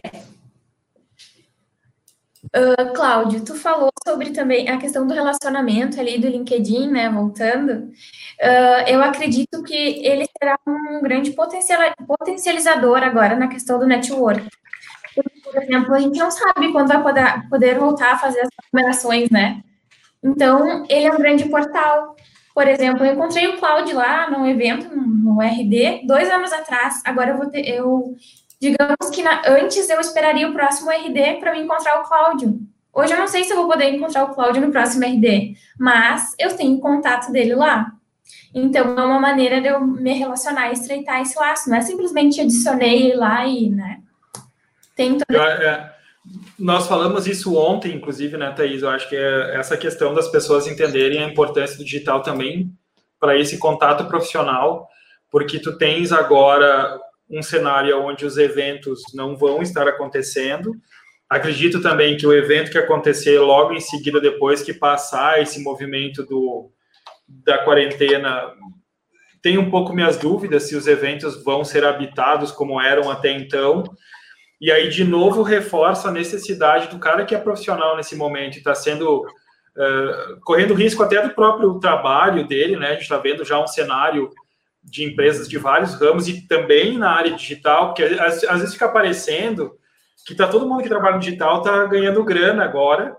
[2.56, 7.10] Uh, Cláudio, tu falou sobre também a questão do relacionamento ali do LinkedIn, né?
[7.10, 14.48] Voltando, uh, eu acredito que ele será um grande potencializador agora na questão do network.
[15.44, 19.30] Por exemplo, a gente não sabe quando vai poder, poder voltar a fazer as recomendações,
[19.30, 19.62] né?
[20.24, 22.15] Então, ele é um grande portal.
[22.60, 27.02] Por exemplo, eu encontrei o Cláudio lá num evento, no RD, dois anos atrás.
[27.06, 28.13] Agora eu vou ter, eu,
[28.60, 32.60] digamos que na, antes eu esperaria o próximo RD para me encontrar o Cláudio.
[32.93, 36.36] Hoje eu não sei se eu vou poder encontrar o Cláudio no próximo RD, mas
[36.38, 37.93] eu tenho contato dele lá.
[38.54, 41.69] Então, é uma maneira de eu me relacionar e estreitar esse laço.
[41.69, 44.02] Não é simplesmente adicionei ele lá e, né?
[44.98, 45.39] Tem toda...
[45.63, 45.95] é,
[46.60, 48.82] nós falamos isso ontem, inclusive, né, Thaís?
[48.82, 52.72] Eu acho que é essa questão das pessoas entenderem a importância do digital também
[53.19, 54.88] para esse contato profissional,
[55.32, 60.74] porque tu tens agora um cenário onde os eventos não vão estar acontecendo.
[61.30, 66.24] Acredito também que o evento que acontecer logo em seguida, depois que passar esse movimento
[66.26, 66.72] do,
[67.28, 68.52] da quarentena,
[69.41, 73.84] tem um pouco minhas dúvidas se os eventos vão ser habitados como eram até então.
[74.60, 78.58] E aí, de novo, reforça a necessidade do cara que é profissional nesse momento e
[78.60, 79.26] está sendo.
[79.78, 82.88] Uh, correndo risco até do próprio trabalho dele, né?
[82.88, 84.30] A gente está vendo já um cenário
[84.84, 88.88] de empresas de vários ramos e também na área digital, porque às, às vezes fica
[88.88, 89.78] aparecendo
[90.26, 93.15] que tá todo mundo que trabalha no digital tá ganhando grana agora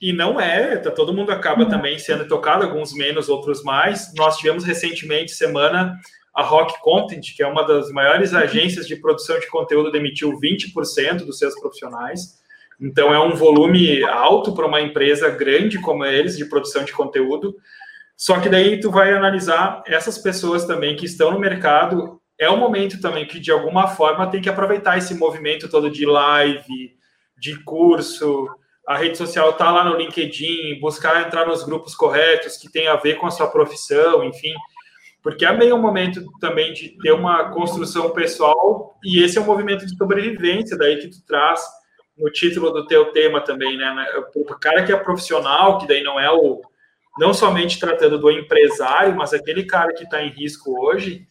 [0.00, 1.68] e não é, tá, todo mundo acaba uhum.
[1.68, 4.12] também sendo tocado, alguns menos, outros mais.
[4.14, 5.98] Nós tivemos recentemente, semana,
[6.36, 11.24] a Rock Content, que é uma das maiores agências de produção de conteúdo, demitiu 20%
[11.24, 12.38] dos seus profissionais.
[12.78, 17.56] Então, é um volume alto para uma empresa grande como eles, de produção de conteúdo.
[18.14, 22.20] Só que daí tu vai analisar essas pessoas também que estão no mercado.
[22.38, 26.04] É um momento também que, de alguma forma, tem que aproveitar esse movimento todo de
[26.04, 26.94] live,
[27.38, 28.46] de curso,
[28.86, 32.94] a rede social está lá no LinkedIn, buscar entrar nos grupos corretos que tem a
[32.94, 34.54] ver com a sua profissão, enfim,
[35.26, 39.44] porque é meio um momento também de ter uma construção pessoal e esse é um
[39.44, 41.60] movimento de sobrevivência daí que tu traz
[42.16, 44.06] no título do teu tema também, né?
[44.36, 46.62] O cara que é profissional, que daí não é o
[47.18, 51.26] não somente tratando do empresário, mas aquele cara que está em risco hoje,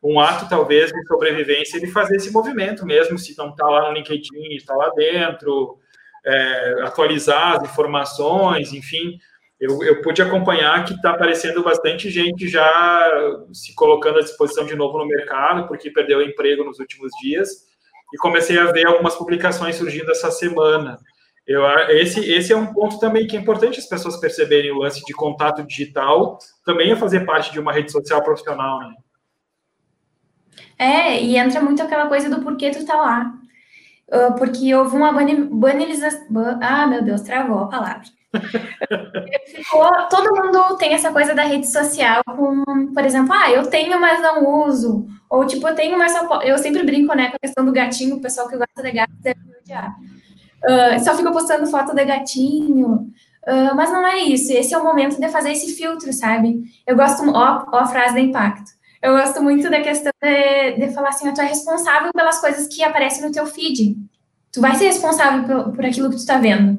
[0.00, 3.94] um ato talvez de sobrevivência ele fazer esse movimento mesmo, se não está lá no
[3.94, 5.76] LinkedIn, está lá dentro,
[6.24, 9.18] é, atualizar as informações, enfim.
[9.60, 12.66] Eu, eu pude acompanhar que está aparecendo bastante gente já
[13.52, 17.48] se colocando à disposição de novo no mercado, porque perdeu emprego nos últimos dias,
[18.12, 20.98] e comecei a ver algumas publicações surgindo essa semana.
[21.46, 25.04] Eu, esse, esse é um ponto também que é importante as pessoas perceberem o lance
[25.04, 28.94] de contato digital, também é fazer parte de uma rede social profissional, né?
[30.78, 33.34] É, e entra muito aquela coisa do porquê tu tá lá.
[34.08, 36.26] Uh, porque houve uma banalização.
[36.62, 38.02] Ah, meu Deus, travou a palavra.
[39.46, 44.00] Ficou, todo mundo tem essa coisa da rede social com, por exemplo, ah, eu tenho,
[44.00, 45.06] mas não uso.
[45.28, 48.16] Ou tipo, eu tenho, mas só Eu sempre brinco, né, com a questão do gatinho,
[48.16, 49.96] o pessoal que gosta de gato deve me odiar.
[50.64, 53.10] Uh, só fica postando foto de gatinho.
[53.46, 54.52] Uh, mas não é isso.
[54.52, 56.62] Esse é o momento de fazer esse filtro, sabe?
[56.86, 57.28] Eu gosto.
[57.30, 58.70] Ó, ó a frase de impacto.
[59.02, 62.82] Eu gosto muito da questão de, de falar assim, tu é responsável pelas coisas que
[62.82, 63.96] aparecem no teu feed.
[64.52, 66.78] Tu vai ser responsável por, por aquilo que tu tá vendo.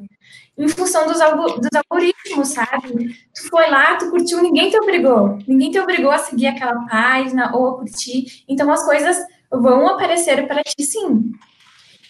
[0.58, 3.16] Em função dos, dos algoritmos, sabe?
[3.34, 5.38] Tu foi lá, tu curtiu, ninguém te obrigou.
[5.46, 8.44] Ninguém te obrigou a seguir aquela página ou a curtir.
[8.48, 9.16] Então, as coisas
[9.50, 11.32] vão aparecer para ti, sim.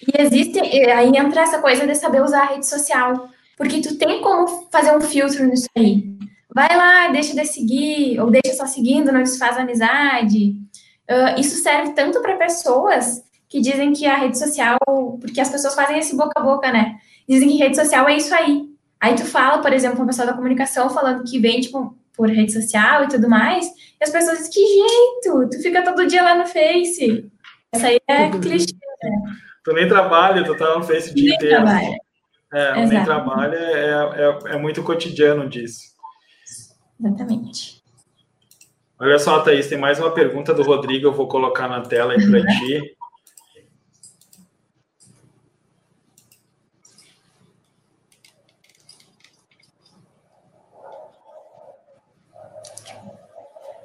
[0.07, 3.29] E existe, aí entra essa coisa de saber usar a rede social.
[3.57, 6.13] Porque tu tem como fazer um filtro nisso aí
[6.55, 10.57] vai lá, deixa de seguir, ou deixa só seguindo, não desfaz amizade.
[11.11, 14.79] Uh, isso serve tanto para pessoas que dizem que a rede social,
[15.21, 16.97] porque as pessoas fazem esse boca a boca, né?
[17.29, 18.69] Dizem que rede social é isso aí.
[19.01, 22.29] Aí tu fala, por exemplo, com uma pessoa da comunicação falando que vem, tipo, por
[22.29, 26.23] rede social e tudo mais, e as pessoas dizem, que jeito, tu fica todo dia
[26.23, 27.31] lá no Face.
[27.73, 29.37] Essa aí é clichê, né?
[29.65, 31.63] Tu nem trabalha, tu tá no Face o dia inteiro.
[31.63, 31.97] Trabalha.
[32.53, 35.93] É, nem trabalha, é, é, é muito cotidiano disso.
[37.01, 37.83] Exatamente.
[39.01, 42.31] Olha só, Thaís, tem mais uma pergunta do Rodrigo, eu vou colocar na tela aí
[42.31, 42.97] para ti.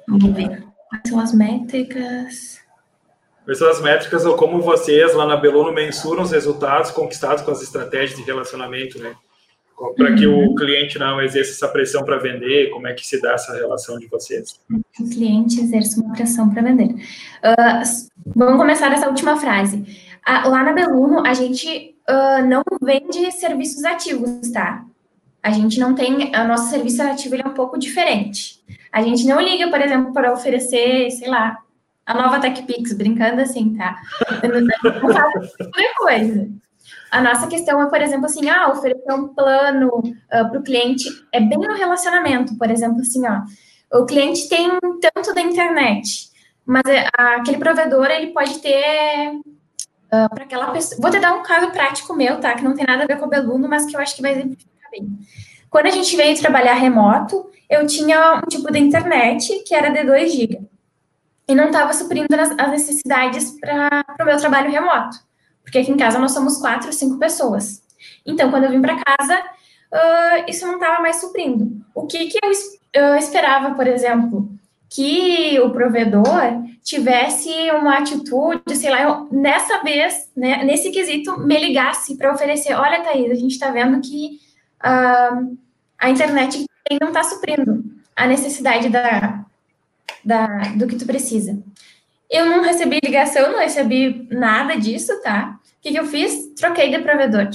[0.08, 0.64] Vamos ver.
[0.88, 2.60] Quais são as métricas?
[3.44, 7.50] Quais são as métricas ou como vocês lá na Belono mensuram os resultados conquistados com
[7.50, 9.14] as estratégias de relacionamento, né?
[9.96, 12.70] para que o cliente não exerça essa pressão para vender?
[12.70, 14.58] Como é que se dá essa relação de vocês?
[14.98, 16.94] O cliente exerce uma pressão para vender.
[16.94, 19.76] Uh, vamos começar essa última frase.
[19.76, 24.84] Uh, lá na Beluno, a gente uh, não vende serviços ativos, tá?
[25.42, 26.32] A gente não tem.
[26.34, 28.58] O nosso serviço ativo é um pouco diferente.
[28.92, 31.58] A gente não liga, por exemplo, para oferecer, sei lá,
[32.06, 33.96] a nova TechPix, brincando assim, tá?
[34.42, 36.48] Não qualquer coisa.
[37.10, 41.04] A nossa questão é, por exemplo, assim, ah, oferecer um plano uh, para o cliente,
[41.32, 43.42] é bem no relacionamento, por exemplo, assim, ó,
[43.98, 44.70] o cliente tem
[45.00, 46.28] tanto da internet,
[46.64, 51.42] mas é, aquele provedor, ele pode ter uh, para aquela pessoa, vou te dar um
[51.42, 53.96] caso prático meu, tá, que não tem nada a ver com o Beluno, mas que
[53.96, 55.18] eu acho que vai exemplificar bem.
[55.70, 60.04] Quando a gente veio trabalhar remoto, eu tinha um tipo de internet que era de
[60.04, 60.68] 2 GB,
[61.48, 65.16] e não estava suprindo as, necessidades para o meu trabalho remoto.
[65.62, 67.82] Porque aqui em casa nós somos quatro, cinco pessoas.
[68.24, 71.82] Então, quando eu vim para casa, uh, isso não estava mais suprindo.
[71.94, 74.48] O que, que eu, eu esperava, por exemplo?
[74.90, 82.16] Que o provedor tivesse uma atitude, sei lá, nessa vez, né, nesse quesito, me ligasse
[82.16, 84.38] para oferecer: olha, Thaís, a gente está vendo que
[84.82, 85.58] uh,
[85.98, 86.67] a internet
[87.00, 87.84] não está suprindo
[88.16, 89.44] a necessidade da,
[90.24, 90.46] da,
[90.76, 91.62] do que tu precisa.
[92.30, 95.58] Eu não recebi ligação, não recebi nada disso, tá?
[95.64, 96.52] O que, que eu fiz?
[96.56, 97.48] Troquei de provedor.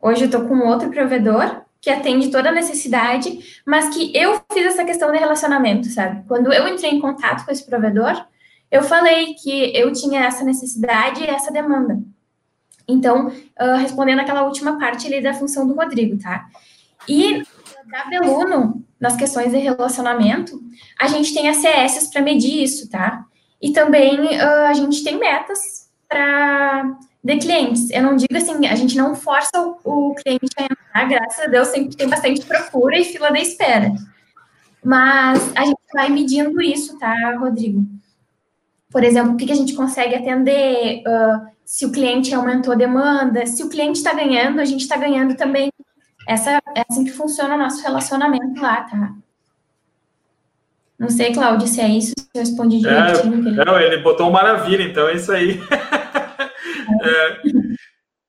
[0.00, 4.66] Hoje eu tô com outro provedor que atende toda a necessidade, mas que eu fiz
[4.66, 6.24] essa questão de relacionamento, sabe?
[6.26, 8.26] Quando eu entrei em contato com esse provedor,
[8.70, 12.00] eu falei que eu tinha essa necessidade e essa demanda.
[12.86, 16.46] Então, uh, respondendo aquela última parte ali da função do Rodrigo, tá?
[17.08, 17.42] E
[17.90, 20.60] da Beluno, nas questões de relacionamento,
[20.98, 23.24] a gente tem ACS para medir isso, tá?
[23.60, 27.90] E também uh, a gente tem metas para de clientes.
[27.90, 31.48] Eu não digo assim, a gente não força o, o, cliente a entrar, graças a
[31.48, 33.92] Deus sempre tem bastante procura e fila da espera.
[34.82, 37.84] Mas a gente vai medindo isso, tá, Rodrigo?
[38.90, 42.76] Por exemplo, o que, que a gente consegue atender, uh, se o cliente aumentou a
[42.76, 45.70] demanda, se o cliente está ganhando, a gente está ganhando também.
[46.26, 49.14] Essa, é assim que funciona o nosso relacionamento lá, tá?
[50.98, 53.34] Não sei, Cláudio, se é isso, se eu respondi é, direitinho.
[53.34, 53.64] É, ele...
[53.64, 55.58] Não, ele botou um maravilha, então é isso aí.
[57.02, 57.40] é.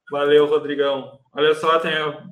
[0.10, 1.20] Valeu, Rodrigão.
[1.34, 1.92] Olha só, tem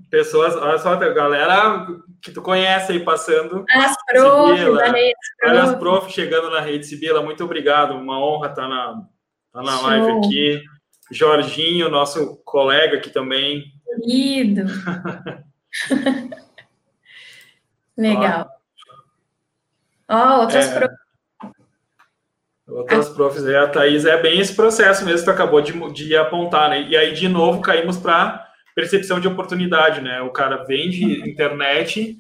[0.10, 1.86] pessoas, olha só, tem galera
[2.22, 3.65] que tu conhece aí passando.
[3.69, 5.15] As profs da rede.
[5.43, 7.95] Olha as profs chegando na rede, Sibila, muito obrigado.
[7.95, 9.02] Uma honra estar na,
[9.52, 10.62] tá na live aqui.
[11.12, 13.65] Jorginho, nosso colega aqui também.
[14.02, 14.63] Querido.
[17.97, 18.49] Legal.
[20.08, 20.97] Ó, oh, outras é, profs.
[22.67, 26.69] Outras profs, a Thaís é bem esse processo mesmo que tu acabou de, de apontar,
[26.69, 26.84] né?
[26.84, 30.21] E aí, de novo, caímos para percepção de oportunidade, né?
[30.21, 32.17] O cara vende internet,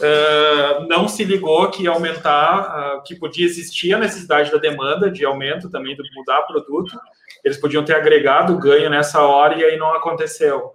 [0.00, 5.10] uh, não se ligou que ia aumentar, uh, que podia existir a necessidade da demanda
[5.10, 6.98] de aumento também, de mudar produto.
[7.44, 10.72] Eles podiam ter agregado ganho nessa hora e aí não aconteceu.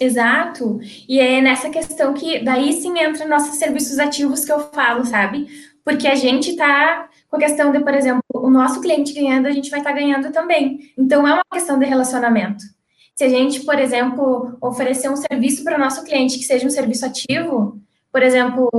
[0.00, 0.78] Exato.
[1.08, 5.46] E é nessa questão que daí sim entra nossos serviços ativos que eu falo, sabe?
[5.84, 9.52] Porque a gente está com a questão de, por exemplo, o nosso cliente ganhando, a
[9.52, 10.92] gente vai estar tá ganhando também.
[10.98, 12.64] Então é uma questão de relacionamento.
[13.14, 16.70] Se a gente, por exemplo, oferecer um serviço para o nosso cliente que seja um
[16.70, 17.80] serviço ativo,
[18.12, 18.70] por exemplo,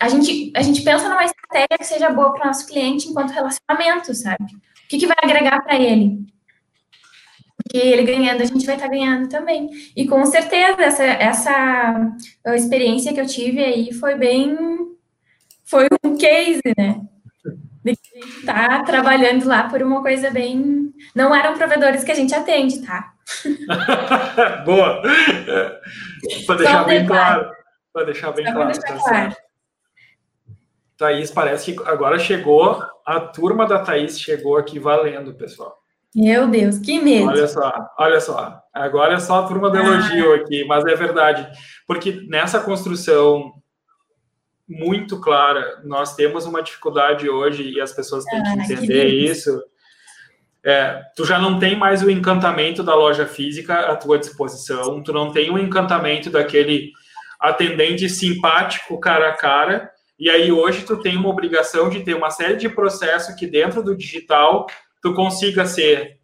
[0.00, 3.30] a gente, a gente pensa numa estratégia que seja boa para o nosso cliente enquanto
[3.30, 4.44] relacionamento, sabe?
[4.44, 6.26] O que, que vai agregar para ele?
[7.66, 9.68] Porque ele ganhando, a gente vai estar tá ganhando também.
[9.96, 12.16] E com certeza, essa, essa
[12.54, 14.56] experiência que eu tive aí foi bem.
[15.64, 17.00] Foi um case, né?
[17.84, 20.92] De que a gente tá trabalhando lá por uma coisa bem.
[21.12, 23.12] Não eram provedores que a gente atende, tá?
[24.64, 25.02] Boa!
[26.46, 27.50] Para deixar bem claro.
[27.92, 28.72] Para deixar bem Só claro.
[28.72, 29.36] Deixar tá claro.
[30.96, 35.76] Thaís, parece que agora chegou, a turma da Thaís chegou aqui valendo, pessoal.
[36.14, 37.28] Meu Deus, que medo.
[37.28, 38.60] Olha só, olha só.
[38.72, 40.36] Agora é só turma do elogio ah.
[40.36, 41.46] aqui, mas é verdade.
[41.86, 43.52] Porque nessa construção
[44.68, 49.24] muito clara, nós temos uma dificuldade hoje e as pessoas têm ah, que entender que
[49.30, 49.62] isso
[50.66, 55.12] é, tu já não tem mais o encantamento da loja física à tua disposição, tu
[55.12, 56.90] não tem o encantamento daquele
[57.38, 59.88] atendente simpático cara a cara,
[60.18, 63.80] e aí hoje tu tem uma obrigação de ter uma série de processos que dentro
[63.80, 64.66] do digital
[65.02, 66.18] tu consiga ser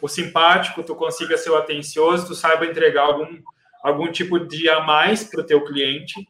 [0.00, 3.38] o simpático, tu consiga ser o atencioso, tu saiba entregar algum,
[3.82, 6.26] algum tipo de a mais para o teu cliente,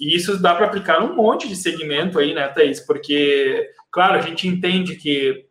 [0.00, 2.80] e isso dá para aplicar num monte de segmento aí, né, Thaís?
[2.80, 5.48] Porque, claro, a gente entende que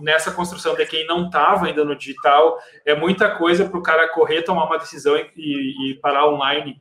[0.00, 4.08] nessa construção de quem não estava ainda no digital, é muita coisa para o cara
[4.08, 6.80] correr, tomar uma decisão e, e, parar online.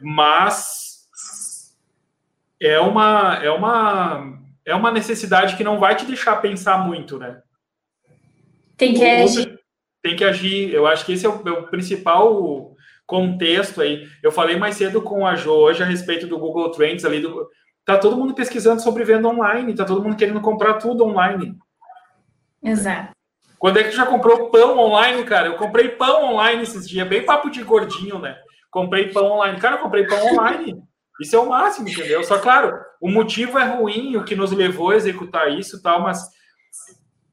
[0.00, 1.08] Mas
[2.60, 7.42] é uma, é, uma, é uma necessidade que não vai te deixar pensar muito, né?
[8.76, 9.60] Tem que agir.
[10.02, 10.72] Tem que agir.
[10.72, 12.74] Eu acho que esse é o, o principal
[13.06, 14.06] contexto aí.
[14.22, 17.20] Eu falei mais cedo com a Jo hoje a respeito do Google Trends ali.
[17.20, 17.48] Do,
[17.84, 21.56] tá todo mundo pesquisando sobre venda online, tá todo mundo querendo comprar tudo online.
[22.62, 23.12] Exato.
[23.58, 25.48] Quando é que tu já comprou pão online, cara?
[25.48, 28.36] Eu comprei pão online esses dias, bem papo de gordinho, né?
[28.70, 29.58] Comprei pão online.
[29.58, 30.82] Cara, eu comprei pão online.
[31.20, 32.24] Isso é o máximo, entendeu?
[32.24, 36.18] Só claro, o motivo é ruim, o que nos levou a executar isso tal, mas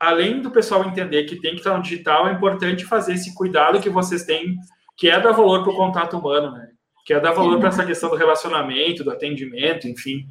[0.02, 3.80] além do pessoal entender que tem que estar no digital, é importante fazer esse cuidado
[3.80, 4.58] que vocês têm,
[4.98, 6.70] que é dar valor para o contato humano, né?
[7.06, 10.26] Que é dar valor para essa questão do relacionamento, do atendimento, enfim.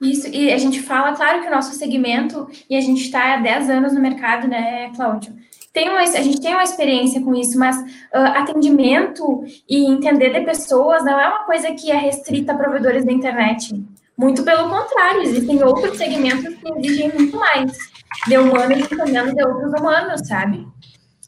[0.00, 3.36] Isso, e a gente fala, claro que o nosso segmento, e a gente está há
[3.36, 5.32] 10 anos no mercado, né, Cláudio?
[5.72, 10.40] Tem uma, a gente tem uma experiência com isso, mas uh, atendimento e entender de
[10.40, 13.72] pessoas não é uma coisa que é restrita a provedores da internet.
[14.18, 17.95] Muito pelo contrário, existem outros segmentos que exigem muito mais
[18.26, 20.66] de humanos entendendo de outros humanos, sabe?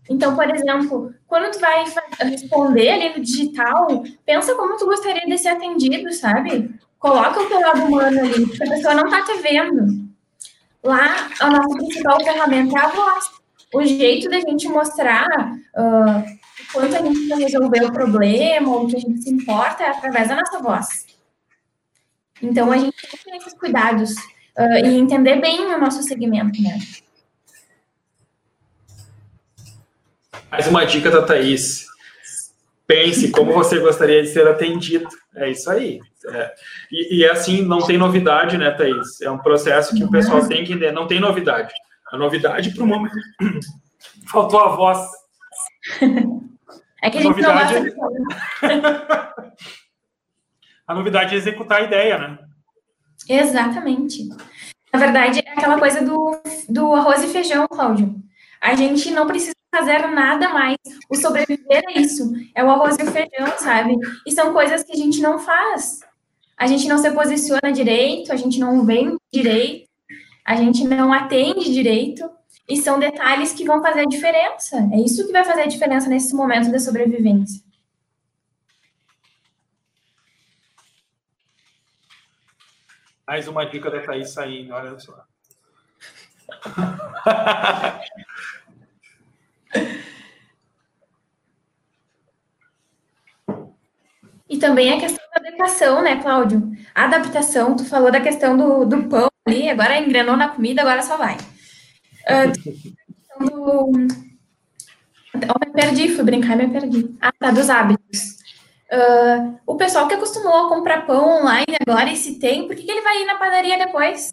[0.08, 1.84] Então, por exemplo, quando tu vai
[2.20, 6.74] responder ali no digital, pensa como tu gostaria de ser atendido, sabe?
[6.98, 10.08] Coloca o teu lado humano ali, porque a pessoa não está te vendo.
[10.82, 13.24] Lá, a nossa principal ferramenta é a voz.
[13.74, 16.24] O jeito da gente mostrar uh,
[16.72, 20.28] quanto a gente quer resolver o problema, ou que a gente se importa, é através
[20.28, 21.06] da nossa voz.
[22.40, 24.14] Então, a gente tem que ter esses cuidados
[24.58, 26.78] uh, e entender bem o nosso segmento, né?
[30.50, 31.86] Mais uma dica da Thaís.
[32.86, 35.06] Pense como você gostaria de ser atendido.
[35.36, 36.00] É isso aí.
[36.26, 36.54] É.
[36.90, 39.20] E, e assim, não tem novidade, né, Thaís?
[39.20, 40.92] É um processo que o pessoal tem que entender.
[40.92, 41.72] Não tem novidade.
[42.10, 43.14] A novidade para o momento.
[44.30, 44.98] Faltou a voz.
[47.00, 47.90] É que a, a gente novidade...
[47.90, 49.34] gosta
[50.84, 52.38] A novidade é executar a ideia, né?
[53.28, 54.28] Exatamente.
[54.92, 58.14] Na verdade, é aquela coisa do, do arroz e feijão, Cláudio.
[58.60, 60.76] A gente não precisa fazer nada mais.
[61.08, 62.32] O sobreviver é isso.
[62.54, 63.96] É o arroz e o feijão, sabe?
[64.26, 66.00] E são coisas que a gente não faz.
[66.56, 69.88] A gente não se posiciona direito, a gente não vem direito,
[70.44, 72.28] a gente não atende direito.
[72.68, 74.76] E são detalhes que vão fazer a diferença.
[74.92, 77.62] É isso que vai fazer a diferença nesse momento da sobrevivência.
[83.28, 85.22] Mais uma dica da Thaís saindo, olha só.
[94.48, 96.72] E também a questão da adaptação, né, Cláudio?
[96.94, 101.02] A adaptação, tu falou da questão do, do pão ali, agora engrenou na comida, agora
[101.02, 101.36] só vai.
[102.24, 102.50] Uh,
[103.38, 103.92] do...
[105.34, 107.14] Eu me perdi, fui brincar me perdi.
[107.20, 108.27] Ah, tá, dos hábitos.
[108.90, 112.82] Uh, o pessoal que acostumou a comprar pão online agora, e se tem, por que,
[112.82, 114.32] que ele vai ir na padaria depois?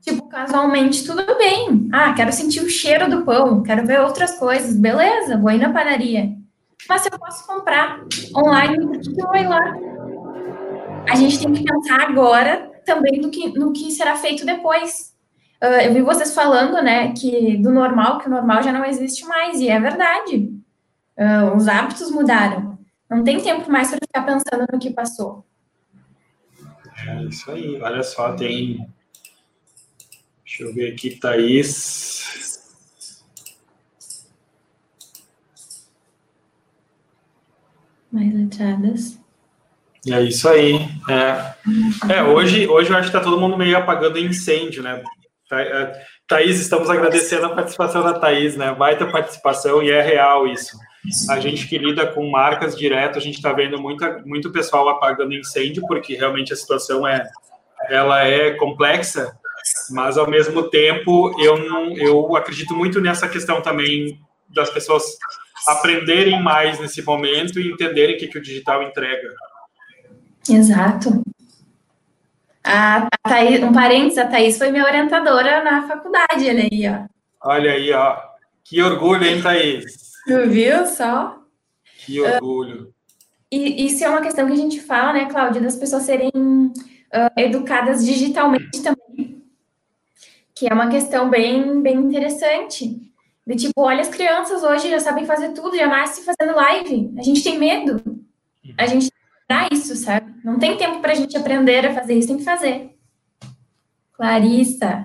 [0.00, 1.88] Tipo, casualmente, tudo bem.
[1.92, 4.74] Ah, quero sentir o cheiro do pão, quero ver outras coisas.
[4.74, 6.32] Beleza, vou ir na padaria.
[6.88, 8.00] Mas se eu posso comprar
[8.36, 9.76] online, por que eu vou ir lá?
[11.08, 15.12] A gente tem que pensar agora também do que, no que será feito depois.
[15.62, 19.24] Uh, eu vi vocês falando, né, que do normal, que o normal já não existe
[19.24, 20.50] mais, e é verdade.
[21.16, 22.71] Uh, os hábitos mudaram.
[23.12, 25.44] Não tem tempo mais para ficar pensando no que passou.
[27.06, 27.78] É isso aí.
[27.80, 28.88] Olha só, tem
[30.46, 32.60] Deixa eu ver aqui, Thaís.
[38.10, 39.18] Mais letradas.
[40.08, 40.74] É isso aí.
[41.08, 45.02] É, é hoje, hoje eu acho que está todo mundo meio apagando incêndio, né?
[45.52, 48.74] É, Thaís, estamos agradecendo a participação da Thaís, né?
[48.74, 50.78] Baita participação e é real isso.
[51.28, 55.34] A gente que lida com marcas direto, a gente está vendo muita, muito pessoal apagando
[55.34, 57.28] incêndio, porque realmente a situação é,
[57.88, 59.36] ela é complexa
[59.90, 65.04] mas ao mesmo tempo eu não, eu acredito muito nessa questão também das pessoas
[65.66, 69.28] aprenderem mais nesse momento e entenderem o que, que o digital entrega.
[70.48, 71.22] Exato.
[72.64, 77.48] A, a Thaís, um parênteses, a Thaís foi minha orientadora na faculdade, olha aí, ó.
[77.48, 78.18] Olha aí, ó.
[78.64, 80.01] Que orgulho, hein, Thaís?
[80.26, 81.42] Tu viu só?
[82.04, 82.82] Que orgulho.
[82.84, 82.92] Uh,
[83.50, 86.72] e isso é uma questão que a gente fala, né, Cláudia, das pessoas serem uh,
[87.36, 89.42] educadas digitalmente também
[90.62, 93.00] que é uma questão bem, bem interessante.
[93.44, 97.12] De tipo, olha, as crianças hoje já sabem fazer tudo, já nascem fazendo live.
[97.18, 98.00] A gente tem medo.
[98.78, 99.10] A gente
[99.48, 100.32] dá isso, sabe?
[100.44, 102.90] Não tem tempo para a gente aprender a fazer isso, tem que fazer.
[104.12, 105.04] Clarissa.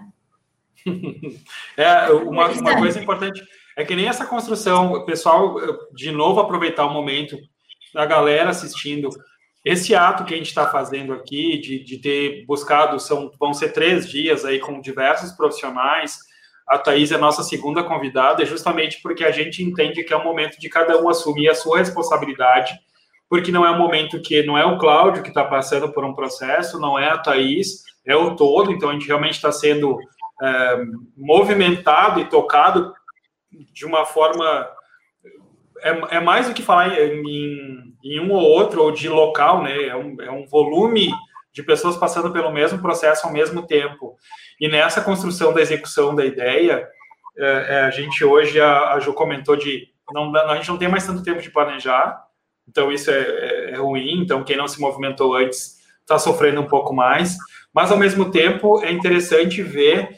[1.75, 3.43] é, uma, uma coisa importante
[3.77, 5.55] é que nem essa construção, pessoal,
[5.93, 7.37] de novo, aproveitar o momento
[7.93, 9.07] da galera assistindo
[9.63, 13.73] esse ato que a gente está fazendo aqui, de, de ter buscado, são, vão ser
[13.73, 16.17] três dias aí com diversos profissionais,
[16.67, 20.59] a Thaís é nossa segunda convidada, justamente porque a gente entende que é o momento
[20.59, 22.73] de cada um assumir a sua responsabilidade,
[23.29, 26.15] porque não é um momento que não é o Cláudio que está passando por um
[26.15, 29.97] processo, não é a Thaís, é o todo, então a gente realmente está sendo
[30.41, 30.77] é,
[31.15, 32.93] movimentado e tocado
[33.73, 34.67] de uma forma
[35.81, 39.85] é, é mais do que falar em, em, um ou outro, ou de local, né?
[39.85, 41.11] É um, é um volume
[41.53, 44.15] de pessoas passando pelo mesmo processo ao mesmo tempo.
[44.59, 46.87] E nessa construção da execução da ideia,
[47.37, 50.87] é, é, a gente hoje, a, a Ju comentou de, não, a gente não tem
[50.87, 52.23] mais tanto tempo de planejar,
[52.67, 56.67] então isso é, é, é ruim, então quem não se movimentou antes está sofrendo um
[56.67, 57.37] pouco mais,
[57.73, 60.09] mas ao mesmo tempo é interessante ver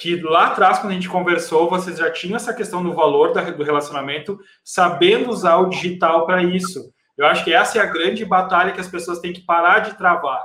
[0.00, 3.62] que lá atrás, quando a gente conversou, vocês já tinham essa questão do valor do
[3.62, 6.90] relacionamento, sabendo usar o digital para isso.
[7.18, 9.98] Eu acho que essa é a grande batalha que as pessoas têm que parar de
[9.98, 10.42] travar.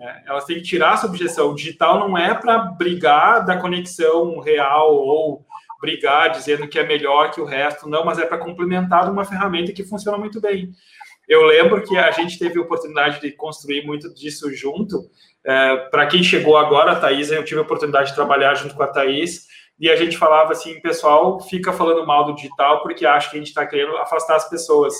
[0.00, 1.50] É, elas têm que tirar essa objeção.
[1.50, 5.44] O digital não é para brigar da conexão real ou
[5.80, 9.72] brigar dizendo que é melhor que o resto, não, mas é para complementar uma ferramenta
[9.72, 10.70] que funciona muito bem.
[11.28, 15.10] Eu lembro que a gente teve a oportunidade de construir muito disso junto,
[15.44, 18.82] é, Para quem chegou agora, a Thaís, eu tive a oportunidade de trabalhar junto com
[18.82, 19.46] a Thaís,
[19.78, 23.38] e a gente falava assim, pessoal fica falando mal do digital porque acha que a
[23.38, 24.94] gente está querendo afastar as pessoas.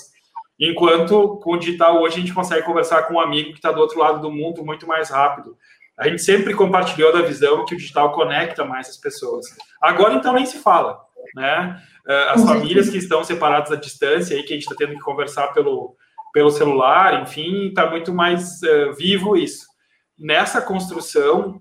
[0.59, 3.81] Enquanto com o digital hoje a gente consegue conversar com um amigo que está do
[3.81, 5.57] outro lado do mundo muito mais rápido.
[5.99, 9.47] A gente sempre compartilhou da visão que o digital conecta mais as pessoas.
[9.81, 10.99] Agora, então, nem se fala.
[11.35, 11.81] né?
[12.31, 15.49] As famílias que estão separadas à distância, aí que a gente está tendo que conversar
[15.49, 15.95] pelo,
[16.33, 19.67] pelo celular, enfim, está muito mais uh, vivo isso.
[20.23, 21.61] Nessa construção,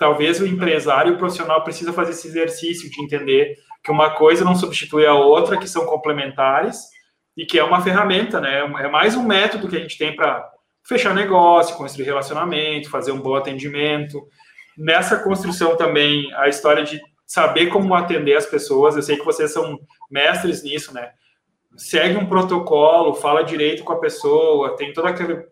[0.00, 4.44] talvez o empresário e o profissional precisa fazer esse exercício de entender que uma coisa
[4.44, 6.88] não substitui a outra, que são complementares
[7.36, 8.62] e que é uma ferramenta, né?
[8.80, 10.44] É mais um método que a gente tem para
[10.82, 14.26] fechar negócio, construir relacionamento, fazer um bom atendimento.
[14.76, 19.52] Nessa construção também, a história de saber como atender as pessoas, eu sei que vocês
[19.52, 19.78] são
[20.10, 21.12] mestres nisso, né?
[21.76, 25.46] Segue um protocolo, fala direito com a pessoa, tem todo aquele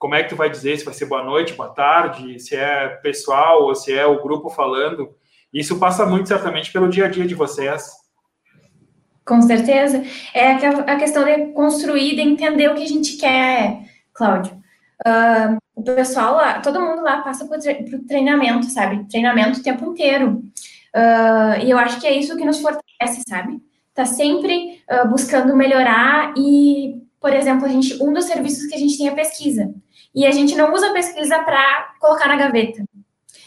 [0.00, 2.88] como é que tu vai dizer se vai ser boa noite, boa tarde, se é
[2.88, 5.14] pessoal ou se é o grupo falando.
[5.52, 7.90] Isso passa muito certamente pelo dia a dia de vocês.
[9.26, 10.02] Com certeza.
[10.32, 13.82] É a questão de construir, de entender o que a gente quer,
[14.14, 14.54] Cláudio.
[15.06, 17.58] Uh, o pessoal lá, todo mundo lá passa por,
[18.08, 19.06] treinamento, sabe?
[19.06, 20.42] Treinamento o tempo inteiro.
[20.96, 23.60] Uh, e eu acho que é isso que nos fortalece, sabe?
[23.94, 28.78] Tá sempre uh, buscando melhorar e, por exemplo, a gente, um dos serviços que a
[28.78, 29.74] gente tem é pesquisa.
[30.14, 32.82] E a gente não usa pesquisa para colocar na gaveta.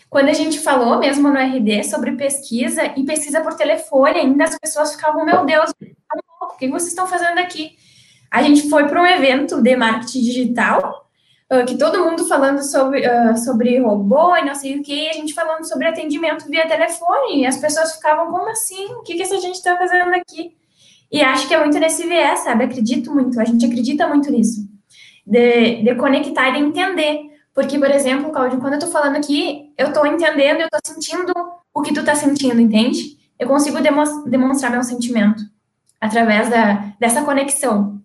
[0.10, 4.58] Quando a gente falou mesmo no RD sobre pesquisa e pesquisa por telefone, ainda as
[4.58, 5.72] pessoas ficavam, meu Deus,
[6.42, 7.76] o que vocês estão fazendo aqui?
[8.32, 11.10] A gente foi para um evento de marketing digital,
[11.52, 15.10] uh, que todo mundo falando sobre, uh, sobre robô e não sei o que, e
[15.10, 18.86] a gente falando sobre atendimento via telefone, e as pessoas ficavam, como assim?
[18.94, 20.56] O que, que essa gente está fazendo aqui?
[21.12, 22.64] E acho que é muito nesse viés, sabe?
[22.66, 24.73] Acredito muito, a gente acredita muito nisso
[25.26, 27.34] de, de conectar e de entender.
[27.54, 31.32] Porque, por exemplo, Claudio, quando eu tô falando aqui, eu tô entendendo, eu tô sentindo
[31.74, 33.18] o que tu tá sentindo, entende?
[33.38, 33.78] Eu consigo
[34.26, 35.44] demonstrar meu sentimento
[36.00, 38.02] através da, dessa conexão.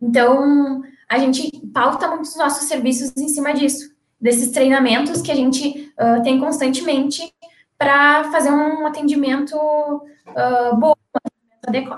[0.00, 5.92] Então, a gente pauta muitos nossos serviços em cima disso, desses treinamentos que a gente
[5.98, 7.32] uh, tem constantemente
[7.76, 10.94] para fazer um atendimento uh, bom,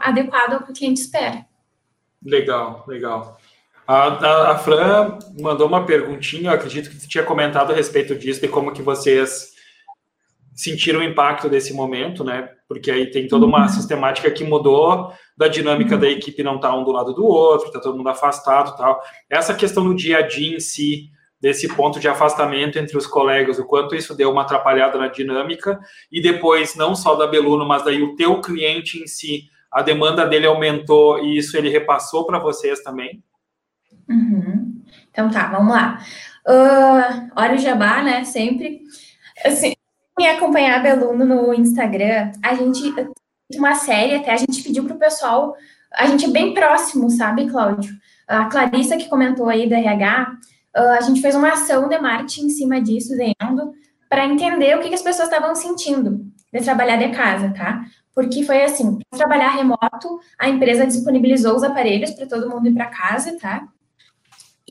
[0.00, 1.46] adequado ao que o cliente espera.
[2.22, 3.38] Legal, legal.
[3.86, 8.14] A, a, a, Fran mandou uma perguntinha, eu acredito que você tinha comentado a respeito
[8.14, 9.52] disso, de como que vocês
[10.54, 12.48] sentiram o impacto desse momento, né?
[12.66, 13.68] Porque aí tem toda uma uhum.
[13.68, 17.70] sistemática que mudou da dinâmica da equipe não estar tá um do lado do outro,
[17.70, 19.00] tá todo mundo afastado tal.
[19.28, 21.10] Essa questão no dia a dia em si,
[21.40, 25.78] desse ponto de afastamento entre os colegas, o quanto isso deu uma atrapalhada na dinâmica,
[26.10, 30.24] e depois, não só da Beluno, mas daí o teu cliente em si, a demanda
[30.24, 33.22] dele aumentou e isso ele repassou para vocês também?
[34.08, 34.82] Uhum.
[35.10, 36.00] Então tá, vamos lá.
[36.46, 38.24] Uh, hora o jabá, né?
[38.24, 38.82] Sempre.
[39.44, 39.74] Assim,
[40.16, 42.92] quem acompanhar a Beluno no Instagram, a gente
[43.56, 45.54] uma série até, a gente pediu pro pessoal,
[45.92, 47.94] a gente é bem próximo, sabe, Cláudio?
[48.26, 50.32] A Clarissa que comentou aí do RH,
[50.76, 53.72] uh, a gente fez uma ação de marketing em cima disso, dentro,
[54.08, 57.84] para entender o que, que as pessoas estavam sentindo de trabalhar de casa, tá?
[58.14, 62.74] Porque foi assim, para trabalhar remoto, a empresa disponibilizou os aparelhos para todo mundo ir
[62.74, 63.66] para casa, tá?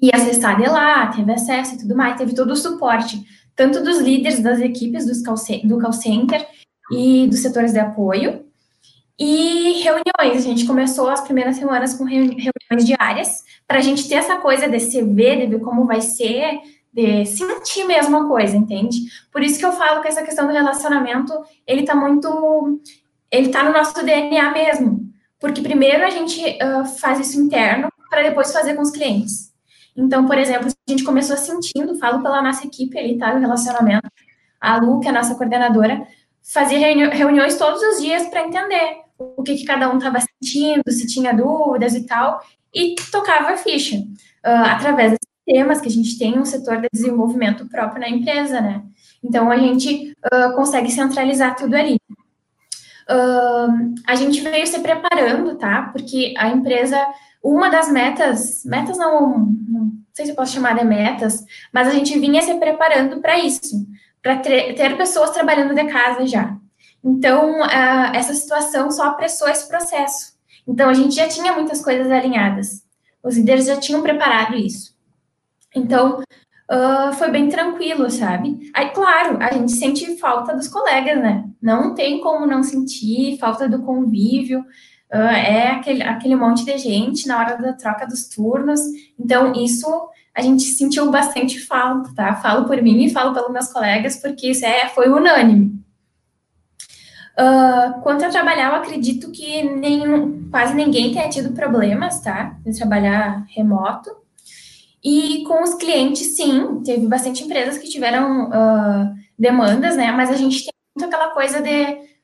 [0.01, 3.23] E acessar de lá, teve acesso e tudo mais, teve todo o suporte,
[3.55, 6.45] tanto dos líderes das equipes dos call, do call center
[6.91, 8.43] e dos setores de apoio,
[9.17, 12.43] e reuniões, a gente começou as primeiras semanas com reuniões
[12.83, 16.59] diárias, para a gente ter essa coisa de se ver, de ver como vai ser,
[16.91, 18.97] de sentir mesmo a coisa, entende?
[19.31, 21.33] Por isso que eu falo que essa questão do relacionamento,
[21.65, 22.81] ele tá muito,
[23.31, 25.07] ele tá no nosso DNA mesmo,
[25.39, 29.52] porque primeiro a gente uh, faz isso interno, para depois fazer com os clientes.
[29.95, 33.33] Então, por exemplo, a gente começou sentindo, falo pela nossa equipe ali, tá?
[33.33, 34.07] O relacionamento.
[34.59, 36.07] A Lu, que é a nossa coordenadora,
[36.41, 40.83] fazia reuni reuniões todos os dias para entender o que, que cada um estava sentindo,
[40.89, 42.41] se tinha dúvidas e tal,
[42.73, 43.97] e tocava a ficha.
[43.97, 48.59] Uh, através desses temas que a gente tem um setor de desenvolvimento próprio na empresa,
[48.59, 48.83] né?
[49.23, 51.97] Então, a gente uh, consegue centralizar tudo ali.
[53.09, 55.89] Uh, a gente veio se preparando, tá?
[55.93, 56.97] Porque a empresa
[57.43, 59.37] uma das metas, metas não,
[59.67, 61.43] não sei se eu posso chamar de metas,
[61.73, 63.85] mas a gente vinha se preparando para isso,
[64.21, 66.55] para ter pessoas trabalhando de casa já.
[67.03, 70.33] Então, uh, essa situação só apressou esse processo.
[70.65, 72.83] Então, a gente já tinha muitas coisas alinhadas.
[73.21, 74.95] Os líderes já tinham preparado isso.
[75.75, 76.19] Então,
[76.71, 78.71] uh, foi bem tranquilo, sabe?
[78.73, 81.43] Aí, claro, a gente sente falta dos colegas, né?
[81.63, 87.25] Não tem como não sentir falta do convívio, uh, é aquele, aquele monte de gente
[87.25, 88.81] na hora da troca dos turnos.
[89.17, 89.87] Então, isso
[90.35, 92.35] a gente sentiu bastante falta, tá?
[92.35, 95.81] Falo por mim e falo pelos meus colegas, porque isso é, foi unânime.
[97.39, 102.57] Uh, quanto a trabalhar, eu acredito que nenhum, quase ninguém tenha tido problemas, tá?
[102.65, 104.11] De trabalhar remoto.
[105.01, 110.11] E com os clientes, sim, teve bastante empresas que tiveram uh, demandas, né?
[110.11, 111.83] Mas a gente tem aquela coisa de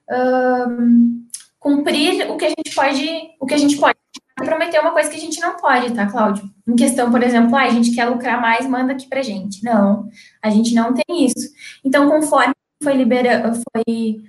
[0.10, 1.26] uh,
[1.60, 3.98] cumprir o que a gente pode, o que a gente pode.
[4.36, 6.50] Prometer uma coisa que a gente não pode, tá, Cláudio?
[6.66, 9.64] Em questão, por exemplo, ah, a gente quer lucrar mais, manda aqui pra gente.
[9.66, 10.08] Não,
[10.42, 11.50] a gente não tem isso.
[11.84, 14.24] Então, conforme foi liberado, foi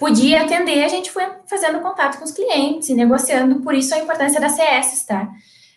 [0.00, 3.98] podia atender, a gente foi fazendo contato com os clientes e negociando, por isso a
[3.98, 5.30] importância das CS, tá?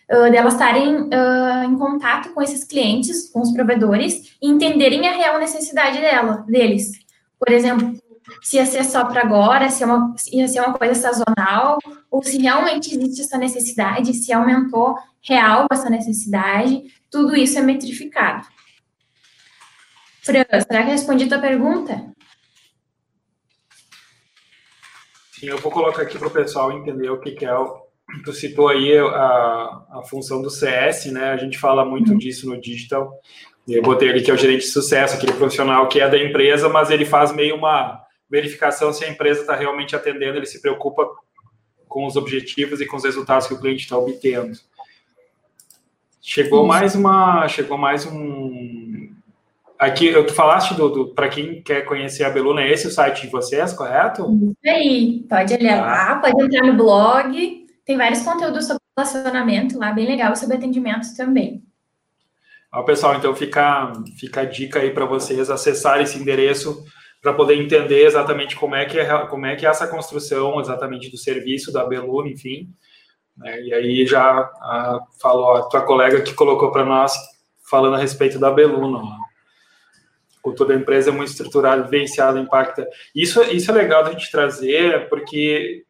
[0.08, 5.38] Delas estarem uh, em contato com esses clientes, com os provedores, e entenderem a real
[5.38, 6.92] necessidade dela, deles.
[7.38, 7.94] Por exemplo,
[8.42, 11.78] se ia ser só para agora, se, é uma, se ia ser uma coisa sazonal,
[12.10, 18.46] ou se realmente existe essa necessidade, se aumentou real essa necessidade, tudo isso é metrificado.
[20.22, 22.14] Fran, será que respondi a tua pergunta?
[25.32, 27.83] Sim, eu vou colocar aqui para o pessoal entender o que, que é o.
[28.22, 31.30] Tu citou aí a, a função do CS, né?
[31.30, 32.18] A gente fala muito uhum.
[32.18, 33.18] disso no digital.
[33.66, 36.68] Eu botei ali que é o gerente de sucesso, aquele profissional que é da empresa,
[36.68, 41.08] mas ele faz meio uma verificação se a empresa está realmente atendendo, ele se preocupa
[41.88, 44.52] com os objetivos e com os resultados que o cliente está obtendo.
[46.20, 49.14] Chegou mais uma, chegou mais um,
[49.78, 53.22] Aqui, tu falaste do, do para quem quer conhecer a Beluna, é esse o site
[53.22, 54.22] de vocês, correto?
[54.32, 55.84] Isso aí, pode olhar tá.
[55.84, 61.14] lá, pode entrar no blog, tem vários conteúdos sobre relacionamento lá, bem legal, sobre atendimento
[61.16, 61.62] também.
[62.72, 66.84] Ó, pessoal, então fica, fica a dica aí para vocês acessar esse endereço
[67.20, 71.10] para poder entender exatamente como é que é, como é que é essa construção exatamente
[71.10, 72.68] do serviço da Beluna, enfim.
[73.36, 73.62] Né?
[73.62, 77.14] E aí já a, falou a tua colega que colocou para nós
[77.70, 78.98] falando a respeito da Beluna.
[78.98, 79.24] Ó
[80.44, 82.86] cultura da empresa é muito estruturada, vivenciada, impacta.
[83.14, 85.84] Isso, isso é legal da gente trazer, porque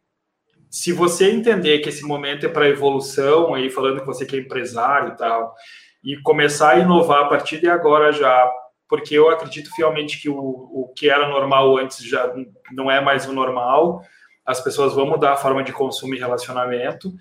[0.75, 4.41] se você entender que esse momento é para evolução, aí falando que você que é
[4.41, 5.55] empresário e tal,
[6.03, 8.53] e começar a inovar a partir de agora já,
[8.89, 12.29] porque eu acredito fielmente que o, o que era normal antes já
[12.73, 14.03] não é mais o normal,
[14.45, 17.13] as pessoas vão mudar a forma de consumo e relacionamento,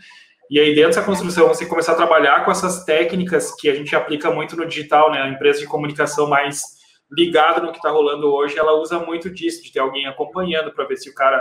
[0.49, 3.95] e aí dentro dessa construção você começar a trabalhar com essas técnicas que a gente
[3.95, 6.63] aplica muito no digital, né, a empresa de comunicação mais
[7.11, 10.85] ligada no que está rolando hoje, ela usa muito disso, de ter alguém acompanhando para
[10.85, 11.39] ver se o cara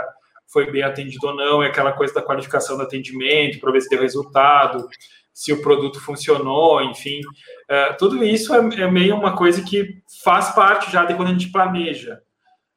[0.53, 3.89] foi bem atendido ou não, é aquela coisa da qualificação do atendimento, para ver se
[3.89, 4.87] deu resultado,
[5.33, 7.19] se o produto funcionou, enfim.
[7.67, 11.31] É, tudo isso é, é, meio uma coisa que faz parte já de quando a
[11.31, 12.21] gente planeja.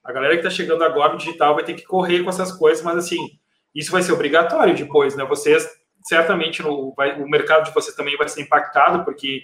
[0.02, 2.82] A galera que está chegando agora no digital vai ter que correr com essas coisas,
[2.82, 3.38] mas assim,
[3.74, 5.24] isso vai ser obrigatório depois, né?
[5.24, 5.68] Vocês,
[6.04, 9.42] certamente, no, vai, o mercado de vocês também vai ser impactado, porque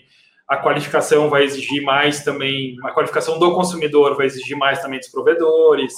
[0.48, 5.08] a qualificação vai exigir mais também, a qualificação do consumidor vai exigir mais também dos
[5.08, 5.92] provedores,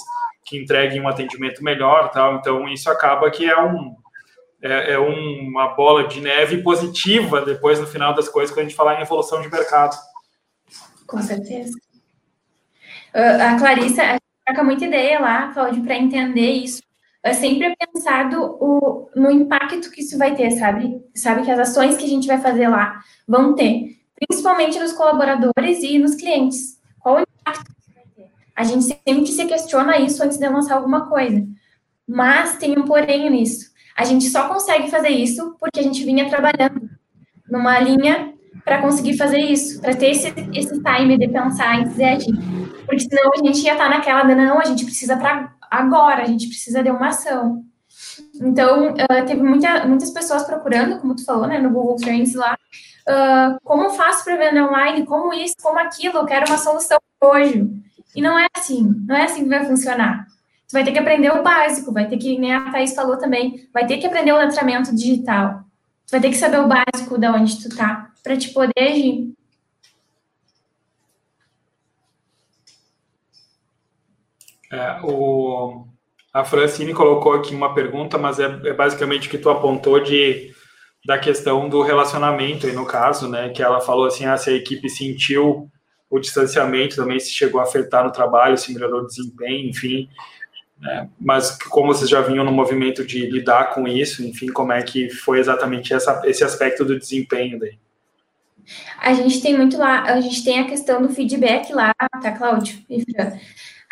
[0.45, 2.35] que entreguem um atendimento melhor, tal.
[2.35, 3.95] Então isso acaba que é um
[4.61, 8.77] é, é uma bola de neve positiva depois no final das coisas quando a gente
[8.77, 9.95] falar em evolução de mercado.
[11.05, 11.77] Com certeza.
[13.13, 16.81] Uh, a Clarissa troca muita ideia lá, Cláudio, para entender isso.
[17.23, 21.01] É sempre pensado o, no impacto que isso vai ter, sabe?
[21.15, 25.81] Sabe que as ações que a gente vai fazer lá vão ter principalmente nos colaboradores
[25.81, 26.79] e nos clientes.
[26.99, 27.74] Qual o impacto?
[28.55, 31.45] A gente sempre se questiona isso antes de lançar alguma coisa.
[32.07, 33.71] Mas tem um porém nisso.
[33.97, 36.89] A gente só consegue fazer isso porque a gente vinha trabalhando
[37.49, 38.33] numa linha
[38.63, 42.33] para conseguir fazer isso, para ter esse, esse time de pensar em fazer agir.
[42.85, 46.25] Porque senão a gente ia estar tá naquela, não, a gente precisa para agora, a
[46.25, 47.63] gente precisa de uma ação.
[48.41, 52.57] Então, uh, teve muita, muitas pessoas procurando, como tu falou, né, no Google Trends lá,
[53.07, 57.69] uh, como faço para vender online, como isso, como aquilo, eu quero uma solução hoje.
[58.15, 60.25] E não é assim, não é assim que vai funcionar.
[60.67, 63.67] Tu vai ter que aprender o básico, vai ter que, nem a Thaís falou também,
[63.73, 65.63] vai ter que aprender o letramento digital.
[66.07, 69.33] Tu vai ter que saber o básico de onde tu tá, para te poder agir.
[74.71, 75.85] É, o,
[76.33, 80.53] a Francine colocou aqui uma pergunta, mas é, é basicamente o que tu apontou de
[81.05, 84.53] da questão do relacionamento, aí no caso, né, que ela falou assim, ah, se a
[84.53, 85.69] equipe sentiu
[86.15, 90.09] o distanciamento também, se chegou a afetar no trabalho, se melhorou o desempenho, enfim,
[90.79, 94.81] né, mas como vocês já vinham no movimento de lidar com isso, enfim, como é
[94.81, 97.77] que foi exatamente essa, esse aspecto do desempenho daí?
[98.99, 102.83] A gente tem muito lá, a gente tem a questão do feedback lá, tá, Cláudio?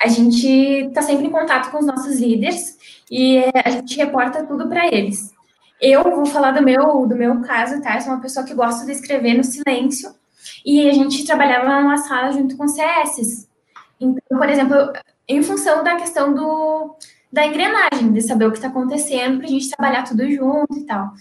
[0.01, 2.77] A gente está sempre em contato com os nossos líderes
[3.09, 5.31] e a gente reporta tudo para eles.
[5.79, 7.95] Eu vou falar do meu, do meu caso, tá?
[7.95, 10.13] Eu sou uma pessoa que gosta de escrever no silêncio
[10.65, 13.47] e a gente trabalhava numa sala junto com CS.
[13.99, 14.93] Então, por exemplo,
[15.27, 16.95] em função da questão do,
[17.31, 20.85] da engrenagem, de saber o que está acontecendo, para a gente trabalhar tudo junto e
[20.85, 21.11] tal.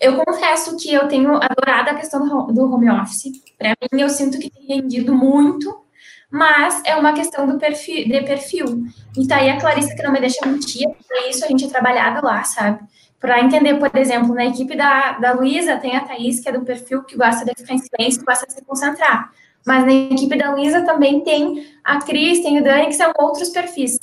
[0.00, 3.32] Eu confesso que eu tenho adorado a questão do, home office.
[3.56, 5.84] Para mim, eu sinto que tem rendido muito,
[6.30, 8.84] mas é uma questão do perfil, de perfil.
[9.16, 11.68] E tá aí a Clarissa que não me deixa mentir, é isso a gente é
[11.68, 12.80] trabalhado lá, sabe?
[13.24, 16.60] Para entender, por exemplo, na equipe da, da Luísa tem a Thaís, que é do
[16.60, 19.32] perfil que gosta de ficar em silêncio, que gosta de se concentrar.
[19.66, 23.48] Mas na equipe da Luísa também tem a Cris, tem o Dani, que são outros
[23.48, 23.98] perfis.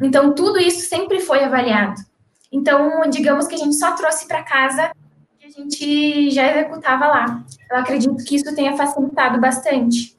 [0.00, 2.00] Então, tudo isso sempre foi avaliado.
[2.52, 4.92] Então, digamos que a gente só trouxe para casa
[5.40, 7.44] que a gente já executava lá.
[7.68, 10.16] Eu acredito que isso tenha facilitado bastante.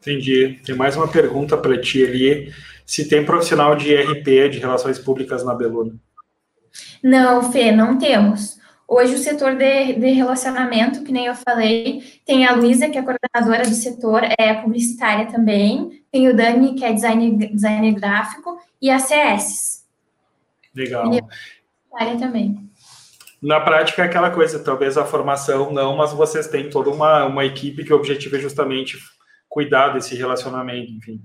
[0.00, 0.58] Entendi.
[0.66, 2.52] Tem mais uma pergunta para ti ali.
[2.84, 5.94] Se tem profissional de RP, de Relações Públicas na Beluna?
[7.02, 8.58] Não, Fê, não temos.
[8.86, 13.02] Hoje o setor de, de relacionamento, que nem eu falei, tem a Luísa, que é
[13.02, 18.90] coordenadora do setor, é publicitária também, tem o Dani, que é designer, designer gráfico, e
[18.90, 19.86] a CS.
[20.74, 21.14] Legal.
[21.14, 22.70] E publicitária também.
[23.40, 27.44] Na prática é aquela coisa, talvez a formação não, mas vocês têm toda uma, uma
[27.44, 28.98] equipe que o objetivo é justamente
[29.48, 31.22] cuidar desse relacionamento, enfim.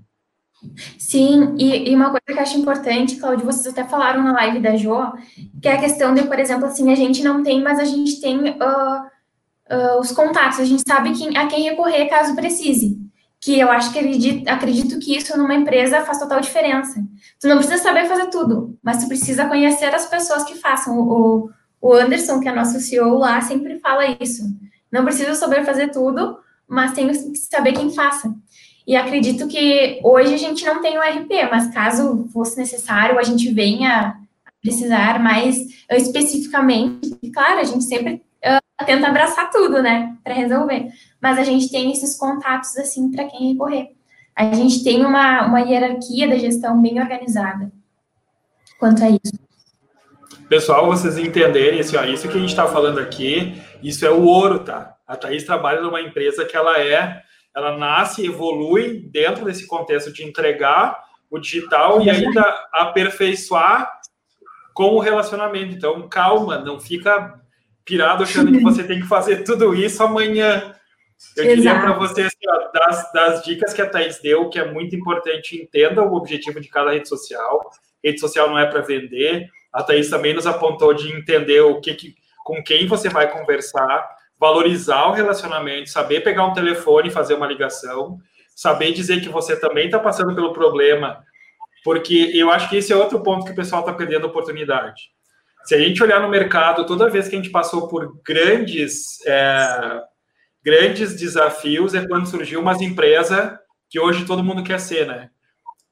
[0.98, 4.60] Sim, e, e, uma coisa que eu acho importante, Claudio, vocês até falaram na live
[4.60, 5.14] da Jo,
[5.62, 8.20] que é a questão de, por exemplo, assim, a gente não tem, mas a gente
[8.20, 9.06] tem uh,
[9.72, 13.00] uh, os contatos, a gente sabe quem, a quem recorrer caso precise.
[13.40, 17.00] Que eu acho que acredito, acredito que isso numa empresa faz total diferença.
[17.40, 20.98] Tu não precisa saber fazer tudo, mas tu precisa conhecer as pessoas que façam.
[20.98, 21.50] O,
[21.80, 24.44] o Anderson, que é nosso CEO lá, sempre fala isso.
[24.92, 28.34] Não precisa saber fazer tudo, mas tem que saber quem faça.
[28.88, 33.24] E acredito que hoje a gente não tem o RP, mas caso fosse necessário, a
[33.24, 34.16] gente venha
[34.62, 35.58] precisar mais
[35.92, 37.18] especificamente.
[37.22, 40.88] E claro, a gente sempre uh, tenta abraçar tudo, né, para resolver.
[41.22, 43.92] Mas a gente tem esses contatos, assim, para quem recorrer.
[44.36, 47.72] A gente tem uma, uma hierarquia da gestão bem organizada
[48.80, 49.34] quanto a isso.
[50.50, 54.24] Pessoal, vocês entenderem, assim, ó, isso que a gente está falando aqui, isso é o
[54.24, 54.96] ouro, tá?
[55.08, 57.24] A Thaís trabalha numa empresa que ela é
[57.56, 62.42] ela nasce e evolui dentro desse contexto de entregar o digital e ainda
[62.74, 64.00] aperfeiçoar
[64.74, 65.74] com o relacionamento.
[65.74, 67.40] Então, calma, não fica
[67.86, 70.76] pirado achando que você tem que fazer tudo isso amanhã.
[71.38, 71.56] Eu Exato.
[71.56, 72.38] diria para você, assim,
[72.74, 76.68] das, das, dicas que a Thais deu, que é muito importante, entenda o objetivo de
[76.68, 77.70] cada rede social.
[78.04, 79.48] Rede social não é para vender.
[79.72, 84.15] A Thais também nos apontou de entender o que, que com quem você vai conversar,
[84.40, 88.20] valorizar o relacionamento, saber pegar um telefone e fazer uma ligação,
[88.56, 91.24] saber dizer que você também está passando pelo problema,
[91.84, 95.04] porque eu acho que esse é outro ponto que o pessoal está perdendo oportunidade.
[95.66, 100.02] Se a gente olhar no mercado, toda vez que a gente passou por grandes, é,
[100.64, 103.58] grandes desafios é quando surgiu umas empresas
[103.90, 105.30] que hoje todo mundo quer ser, né?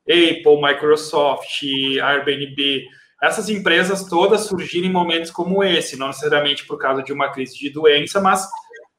[0.07, 1.63] Apple, Microsoft,
[2.01, 2.85] Airbnb,
[3.23, 7.57] essas empresas todas surgiram em momentos como esse, não necessariamente por causa de uma crise
[7.57, 8.45] de doença, mas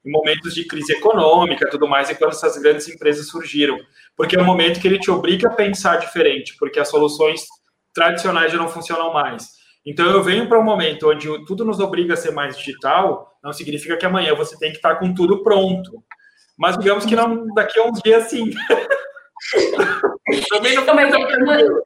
[0.03, 3.79] em momentos de crise econômica, tudo mais, é quando essas grandes empresas surgiram,
[4.17, 7.45] porque é um momento que ele te obriga a pensar diferente, porque as soluções
[7.93, 9.47] tradicionais já não funcionam mais.
[9.85, 13.53] Então eu venho para um momento onde tudo nos obriga a ser mais digital, não
[13.53, 16.03] significa que amanhã você tem que estar com tudo pronto.
[16.57, 18.51] Mas digamos que não daqui a uns dias sim.
[20.49, 21.84] Também não foi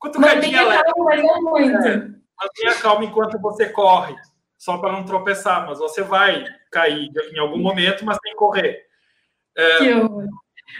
[0.00, 1.22] Cutucadinha leve.
[1.42, 1.86] Muito.
[1.86, 1.96] É,
[2.40, 4.16] mantenha calma enquanto você corre,
[4.58, 8.86] só para não tropeçar, mas você vai cair em algum momento, mas tem que correr.
[9.56, 9.78] É,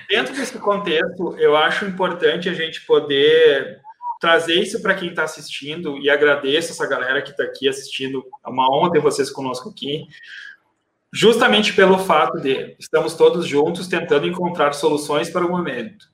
[0.09, 3.81] dentro desse contexto, eu acho importante a gente poder
[4.21, 8.25] trazer isso para quem está assistindo e agradeço essa galera que está aqui assistindo.
[8.45, 10.07] É uma honra ter vocês conosco aqui.
[11.13, 16.07] Justamente pelo fato de estamos todos juntos tentando encontrar soluções para o momento.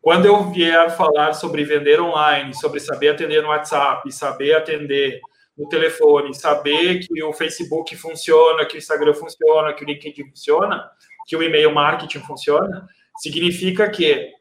[0.00, 5.20] Quando eu vier falar sobre vender online, sobre saber atender no WhatsApp, saber atender
[5.56, 10.90] no telefone, saber que o Facebook funciona, que o Instagram funciona, que o LinkedIn funciona,
[11.26, 12.88] que o e-mail marketing funciona,
[13.18, 14.32] significa que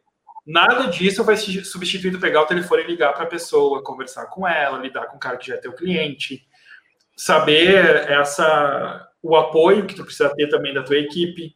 [0.48, 4.48] nada disso vai ser substituído pegar o telefone e ligar para a pessoa, conversar com
[4.48, 6.48] ela, lidar com o cara que já é teu cliente,
[7.18, 11.54] saber essa o apoio que tu precisa ter também da tua equipe,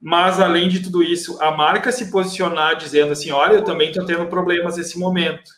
[0.00, 4.04] mas além de tudo isso, a marca se posicionar dizendo assim, olha, eu também estou
[4.04, 5.50] tendo problemas nesse momento.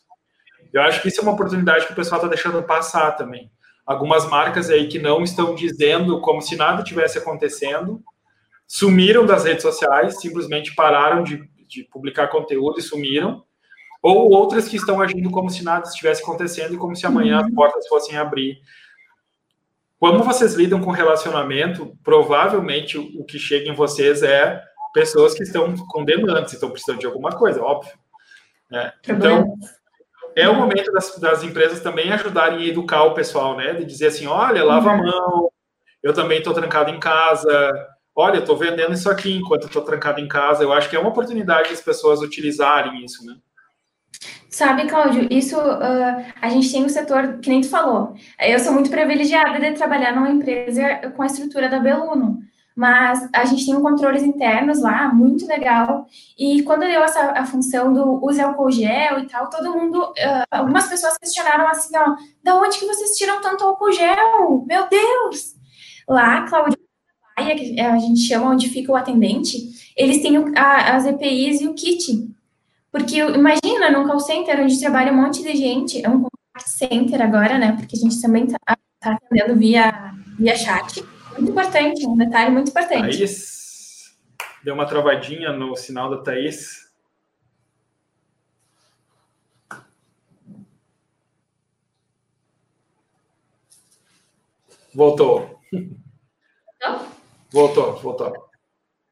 [0.72, 3.50] Eu acho que isso é uma oportunidade que o pessoal está deixando passar também.
[3.84, 8.02] Algumas marcas aí que não estão dizendo como se nada tivesse acontecendo,
[8.66, 13.44] sumiram das redes sociais, simplesmente pararam de, de publicar conteúdo e sumiram,
[14.02, 17.46] ou outras que estão agindo como se nada estivesse acontecendo e como se amanhã as
[17.46, 17.54] uhum.
[17.54, 18.58] portas fossem abrir
[20.00, 25.74] como vocês lidam com relacionamento, provavelmente o que chega em vocês é pessoas que estão
[25.76, 27.92] com demandas, estão precisando de alguma coisa, óbvio.
[28.70, 28.90] Né?
[29.06, 29.54] Então,
[30.34, 33.74] é o momento das, das, empresas também ajudarem a educar o pessoal, né?
[33.74, 35.04] De dizer assim, olha, lava a uhum.
[35.04, 35.52] mão,
[36.02, 37.50] eu também estou trancado em casa,
[38.16, 40.62] olha, eu estou vendendo isso aqui enquanto estou trancado em casa.
[40.62, 43.36] Eu acho que é uma oportunidade das pessoas utilizarem isso, né?
[44.50, 48.14] Sabe, Cláudio, isso uh, a gente tem um setor, que nem tu falou.
[48.38, 52.40] Eu sou muito privilegiada de trabalhar numa empresa com a estrutura da Beluno,
[52.76, 56.04] mas a gente tem um controles internos lá, muito legal.
[56.38, 60.44] E quando deu essa a função do use álcool gel e tal, todo mundo, uh,
[60.50, 64.64] algumas pessoas questionaram assim, ó, da onde que vocês tiram tanto álcool gel?
[64.66, 65.54] Meu Deus!
[66.08, 66.76] Lá, Cláudio,
[67.36, 72.28] a gente chama onde fica o atendente, eles têm as EPIs e o kit
[72.92, 77.22] porque imagina, num call center onde trabalha um monte de gente, é um contact center
[77.22, 77.76] agora, né?
[77.76, 78.58] Porque a gente também está
[78.98, 81.04] tá atendendo via, via chat.
[81.32, 83.16] Muito importante, um detalhe muito importante.
[83.16, 84.16] Thaís,
[84.64, 86.90] deu uma travadinha no sinal da Thaís.
[94.92, 95.60] Voltou.
[96.80, 97.06] Não?
[97.52, 98.50] Voltou, voltou.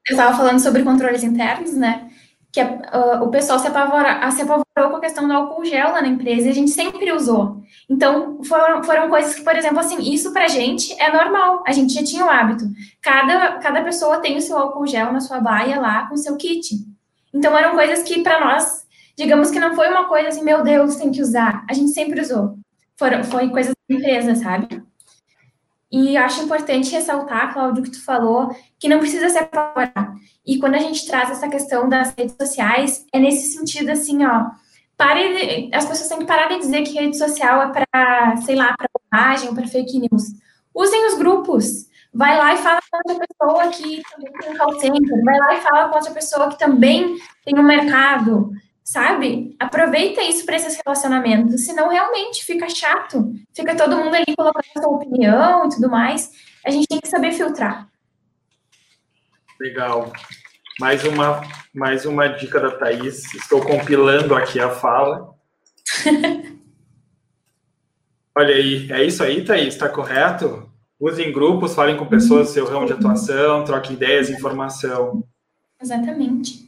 [0.08, 2.10] Eu estava falando sobre controles internos, né?
[2.52, 6.00] Que uh, o pessoal se, apavora, se apavorou com a questão do álcool gel lá
[6.00, 7.62] na empresa e a gente sempre usou.
[7.88, 11.92] Então, foram, foram coisas que, por exemplo, assim, isso pra gente é normal, a gente
[11.92, 12.64] já tinha o hábito.
[13.02, 16.36] Cada, cada pessoa tem o seu álcool gel na sua baia lá com o seu
[16.36, 16.74] kit.
[17.34, 18.86] Então, eram coisas que para nós,
[19.16, 21.64] digamos que não foi uma coisa assim, meu Deus, tem que usar.
[21.68, 22.56] A gente sempre usou.
[22.96, 24.87] Foram, foi coisas da empresa, sabe?
[25.90, 30.14] E acho importante ressaltar, Cláudio, que tu falou, que não precisa se apavorar.
[30.46, 34.50] E quando a gente traz essa questão das redes sociais, é nesse sentido assim, ó.
[34.96, 38.74] Pare as pessoas têm que parar de dizer que rede social é para, sei lá,
[38.76, 40.24] para bobagem, para fake news.
[40.74, 41.86] Usem os grupos.
[42.12, 45.24] Vai lá e fala com outra pessoa que também tem um call center.
[45.24, 48.50] Vai lá e fala com outra pessoa que também tem um mercado
[48.88, 49.54] sabe?
[49.58, 53.34] Aproveita isso para esses relacionamentos, senão realmente fica chato.
[53.54, 56.32] Fica todo mundo ali colocando a sua opinião e tudo mais.
[56.64, 57.86] A gente tem que saber filtrar.
[59.60, 60.10] Legal.
[60.80, 61.42] Mais uma,
[61.74, 63.34] mais uma dica da Thaís.
[63.34, 65.34] Estou compilando aqui a fala.
[68.34, 70.70] Olha aí, é isso aí, Thaís, está correto?
[70.98, 75.24] Usem grupos, falem com pessoas do seu ramo de atuação, troquem ideias, informação.
[75.80, 76.67] Exatamente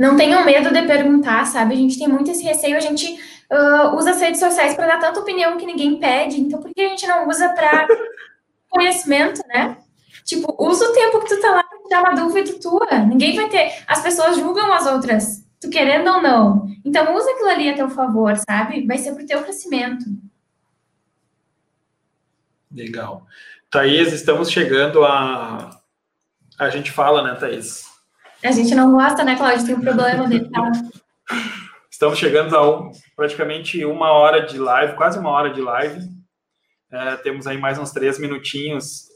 [0.00, 1.74] não tenham medo de perguntar, sabe?
[1.74, 3.20] A gente tem muito esse receio, a gente
[3.52, 6.80] uh, usa as redes sociais para dar tanta opinião que ninguém pede, então por que
[6.80, 7.86] a gente não usa para
[8.70, 9.76] conhecimento, né?
[10.24, 12.86] Tipo, usa o tempo que tu tá lá para tirar uma dúvida tua.
[13.00, 13.74] Ninguém vai ter.
[13.86, 16.66] As pessoas julgam as outras, tu querendo ou não.
[16.82, 18.86] Então, usa aquilo ali a teu favor, sabe?
[18.86, 20.06] Vai ser pro teu crescimento.
[22.72, 23.26] Legal.
[23.70, 25.78] Thaís, estamos chegando a.
[26.58, 27.89] A gente fala, né, Thaís?
[28.42, 29.66] A gente não gosta, né, Cláudio?
[29.66, 30.48] Tem um problema dele.
[30.50, 30.72] Tá?
[31.90, 36.00] Estamos chegando a um, praticamente uma hora de live, quase uma hora de live.
[36.90, 39.08] É, temos aí mais uns três minutinhos.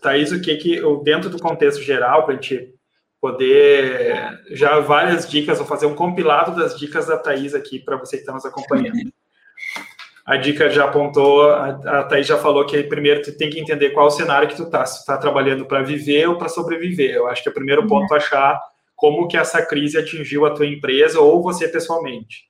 [0.00, 2.74] Thaís, o que que, dentro do contexto geral, para a gente
[3.20, 8.16] poder, já várias dicas, vou fazer um compilado das dicas da Thaís aqui para você
[8.16, 9.12] que está nos acompanhando
[10.24, 11.68] a dica já apontou, a,
[12.00, 14.70] a Thaís já falou que primeiro tu tem que entender qual o cenário que tu
[14.70, 17.14] tá, se tu tá trabalhando para viver ou para sobreviver.
[17.14, 18.16] Eu acho que é o primeiro ponto uhum.
[18.16, 18.58] achar
[18.96, 22.44] como que essa crise atingiu a tua empresa ou você pessoalmente.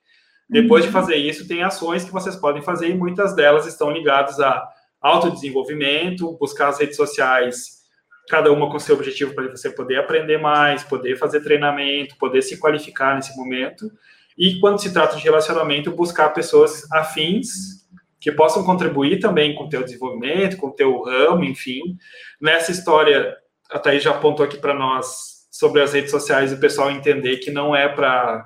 [0.49, 0.89] Depois uhum.
[0.89, 4.65] de fazer isso, tem ações que vocês podem fazer e muitas delas estão ligadas a
[5.01, 7.83] autodesenvolvimento, buscar as redes sociais,
[8.29, 12.57] cada uma com seu objetivo para você poder aprender mais, poder fazer treinamento, poder se
[12.57, 13.91] qualificar nesse momento
[14.37, 17.85] e quando se trata de relacionamento, buscar pessoas afins
[18.19, 21.97] que possam contribuir também com o teu desenvolvimento, com o teu ramo, enfim.
[22.41, 23.35] Nessa história,
[23.69, 27.37] a Thaís já apontou aqui para nós sobre as redes sociais e o pessoal entender
[27.37, 28.43] que não é para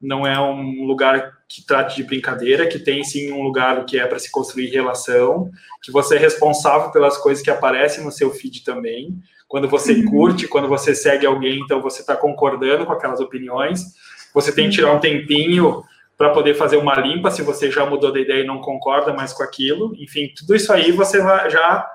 [0.00, 4.06] não é um lugar que trate de brincadeira, que tem sim um lugar que é
[4.06, 5.50] para se construir relação,
[5.82, 9.18] que você é responsável pelas coisas que aparecem no seu feed também.
[9.48, 10.04] Quando você uhum.
[10.04, 13.94] curte, quando você segue alguém, então você está concordando com aquelas opiniões.
[14.34, 15.82] Você tem que tirar um tempinho
[16.18, 19.32] para poder fazer uma limpa se você já mudou de ideia e não concorda mais
[19.32, 19.94] com aquilo.
[19.96, 21.90] Enfim, tudo isso aí você já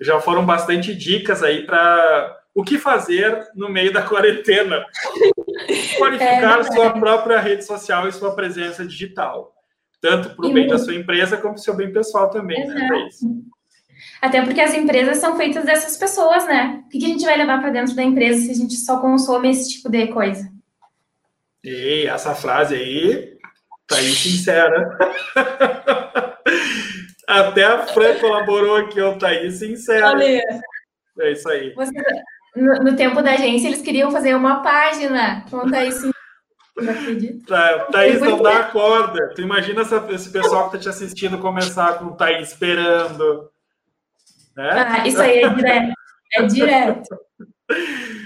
[0.00, 4.84] já foram bastante dicas aí para o que fazer no meio da quarentena.
[5.98, 9.52] Qualificar é, sua própria rede social e sua presença digital,
[10.00, 12.64] tanto para o bem da sua empresa como para o seu bem pessoal também.
[12.64, 13.08] Né?
[14.22, 16.84] Até porque as empresas são feitas dessas pessoas, né?
[16.86, 19.50] O que a gente vai levar para dentro da empresa se a gente só consome
[19.50, 20.48] esse tipo de coisa?
[21.68, 23.36] E essa frase aí
[23.86, 24.98] tá aí sincera.
[27.28, 30.08] Até a Fran colaborou aqui, ó, tá aí sincera.
[30.08, 30.42] Olha.
[31.20, 31.74] É isso aí.
[31.74, 31.92] Você,
[32.56, 36.02] no, no, tempo da agência, eles queriam fazer uma página com Thaís
[36.74, 37.44] Não acredito.
[37.46, 39.34] Tá, Thaís não dá corda.
[39.34, 43.50] Tu imagina essa, esse pessoal que tá te assistindo começar com Thaís esperando.
[44.56, 44.70] Né?
[44.70, 45.92] Ah, isso aí é direto.
[46.34, 47.18] É direto.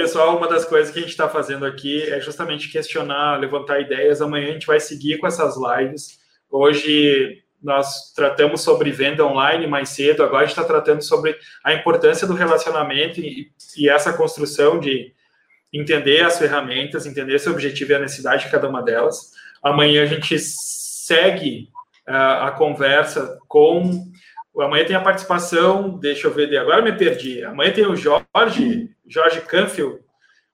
[0.00, 4.22] Pessoal, uma das coisas que a gente está fazendo aqui é justamente questionar, levantar ideias.
[4.22, 6.20] Amanhã a gente vai seguir com essas lives.
[6.48, 11.74] Hoje nós tratamos sobre venda online mais cedo, agora a gente está tratando sobre a
[11.74, 15.12] importância do relacionamento e, e, essa construção de
[15.72, 19.32] entender as ferramentas, entender seu objetivo e a necessidade de cada uma delas.
[19.60, 21.70] Amanhã a gente segue
[22.08, 24.07] uh, a conversa com.
[24.60, 27.44] Amanhã tem a participação, deixa eu ver, agora me perdi.
[27.44, 30.00] Amanhã tem o Jorge, Jorge Canfield,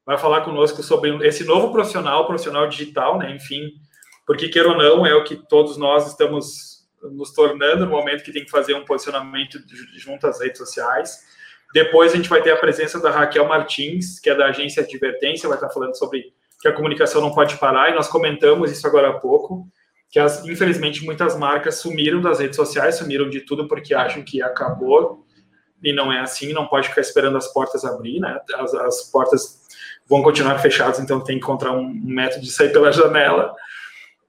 [0.05, 3.35] vai falar conosco sobre esse novo profissional, profissional digital, né?
[3.35, 3.73] Enfim,
[4.27, 8.33] porque queira ou não, é o que todos nós estamos nos tornando no momento que
[8.33, 9.59] tem que fazer um posicionamento
[9.97, 11.19] junto às redes sociais.
[11.73, 15.49] Depois a gente vai ter a presença da Raquel Martins, que é da agência Advertência,
[15.49, 19.11] vai estar falando sobre que a comunicação não pode parar, e nós comentamos isso agora
[19.11, 19.67] há pouco,
[20.15, 24.41] que as, infelizmente muitas marcas sumiram das redes sociais, sumiram de tudo porque acham que
[24.41, 25.27] acabou,
[25.83, 28.39] e não é assim, não pode ficar esperando as portas abrir, né?
[28.55, 29.65] As, as portas
[30.09, 33.57] vão continuar fechadas, então tem que encontrar um método de sair pela janela.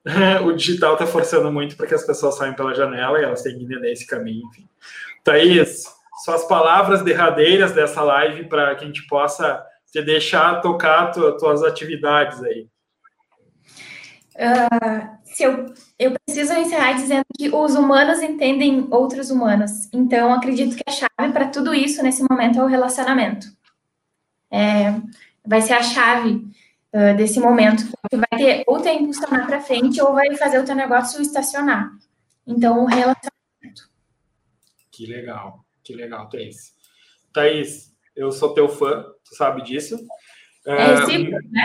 [0.44, 3.56] o digital está forçando muito para que as pessoas saiam pela janela e elas têm
[3.56, 4.44] que entender esse caminho.
[4.48, 4.68] Enfim.
[5.22, 5.84] Thaís,
[6.24, 11.62] suas palavras derradeiras dessa live para que a gente possa te deixar tocar tu, tuas
[11.62, 12.66] atividades aí.
[14.34, 15.66] Uh, se eu,
[15.98, 19.86] eu preciso encerrar dizendo que os humanos entendem outros humanos.
[19.92, 23.46] Então, acredito que a chave para tudo isso nesse momento é o relacionamento.
[24.50, 24.94] É,
[25.44, 26.42] vai ser a chave
[26.90, 30.64] uh, desse momento, que vai ter ou te impulsionar para frente ou vai fazer o
[30.64, 31.90] teu negócio estacionar.
[32.46, 33.90] Então, o relacionamento.
[34.90, 36.72] Que legal, que legal, Thaís.
[37.30, 39.98] Thaís, eu sou teu fã, tu sabe disso.
[40.64, 41.62] É sim, né?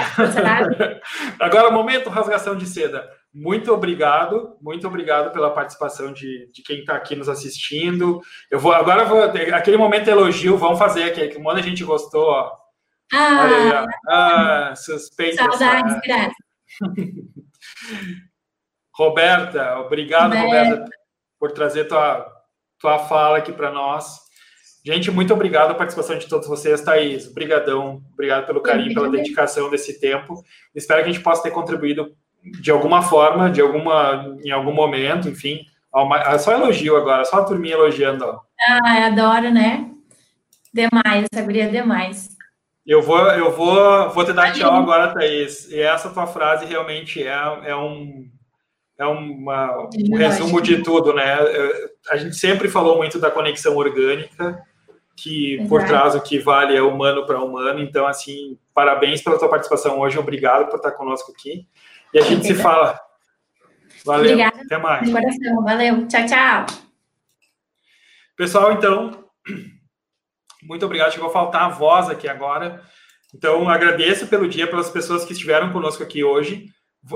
[1.39, 3.20] Agora, momento rasgação de seda.
[3.34, 8.21] Muito obrigado, muito obrigado pela participação de, de quem está aqui nos assistindo.
[8.49, 11.84] Eu vou agora vou aquele momento elogio, vamos fazer aqui, que um monte de gente
[11.86, 12.51] gostou, ó.
[13.13, 15.43] Ah, ah suspeita.
[15.43, 16.36] Saudades, graças.
[18.93, 20.69] Roberta, obrigado, Roberta.
[20.69, 20.91] Roberta,
[21.39, 22.29] por trazer tua,
[22.79, 24.19] tua fala aqui para nós.
[24.84, 27.27] Gente, muito obrigado a participação de todos vocês, Thaís.
[27.27, 30.43] Obrigadão, obrigado pelo carinho, pela dedicação desse tempo.
[30.75, 35.29] Espero que a gente possa ter contribuído de alguma forma, de alguma, em algum momento,
[35.29, 35.65] enfim.
[36.39, 38.25] Só elogio agora, só a turminha elogiando.
[38.25, 38.39] Ó.
[38.67, 39.89] Ah, adoro, né?
[40.73, 42.29] Demais, essa guria é demais.
[42.85, 45.69] Eu vou, eu vou, vou te dar tchau agora, Thaís.
[45.69, 48.27] E essa tua frase realmente é, é um,
[48.97, 51.37] é uma, um resumo de tudo, né?
[52.09, 54.63] A gente sempre falou muito da conexão orgânica,
[55.15, 55.69] que Exato.
[55.69, 57.79] por trás o que vale é humano para humano.
[57.81, 61.67] Então, assim, parabéns pela tua participação hoje, obrigado por estar conosco aqui.
[62.14, 62.99] E a gente se fala.
[64.05, 64.62] Valeu, Obrigada.
[64.62, 65.09] até mais.
[65.09, 66.66] Valeu, tchau, tchau.
[68.36, 69.26] Pessoal, então,
[70.64, 71.12] muito obrigado.
[71.12, 72.82] Chegou a faltar a voz aqui agora.
[73.34, 76.66] Então, agradeço pelo dia, pelas pessoas que estiveram conosco aqui hoje.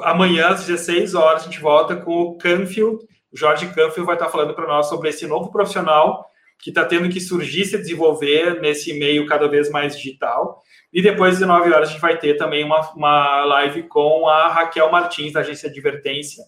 [0.03, 3.03] Amanhã, às 16 horas, a gente volta com o Canfield.
[3.31, 6.25] O Jorge Canfield vai estar falando para nós sobre esse novo profissional
[6.59, 10.61] que está tendo que surgir, se desenvolver nesse meio cada vez mais digital.
[10.91, 14.47] E depois, às 19 horas, a gente vai ter também uma, uma live com a
[14.47, 16.43] Raquel Martins, da agência Advertência,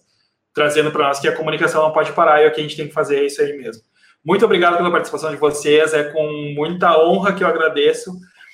[0.54, 2.88] trazendo para nós que a comunicação não pode parar e o que a gente tem
[2.88, 3.82] que fazer é isso aí mesmo.
[4.24, 8.10] Muito obrigado pela participação de vocês, é com muita honra que eu agradeço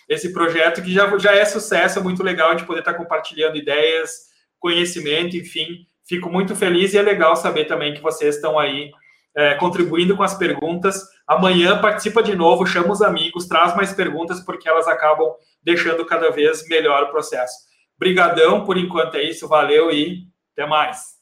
[0.08, 4.10] esse projeto que já, já é sucesso, é muito legal de poder estar compartilhando ideias,
[4.58, 5.86] conhecimento, enfim.
[6.06, 8.90] Fico muito feliz e é legal saber também que vocês estão aí
[9.36, 11.02] é, contribuindo com as perguntas.
[11.26, 15.32] Amanhã participa de novo, chama os amigos, traz mais perguntas, porque elas acabam
[15.62, 17.54] deixando cada vez melhor o processo.
[17.98, 21.13] Brigadão, por enquanto é isso, valeu e até mais.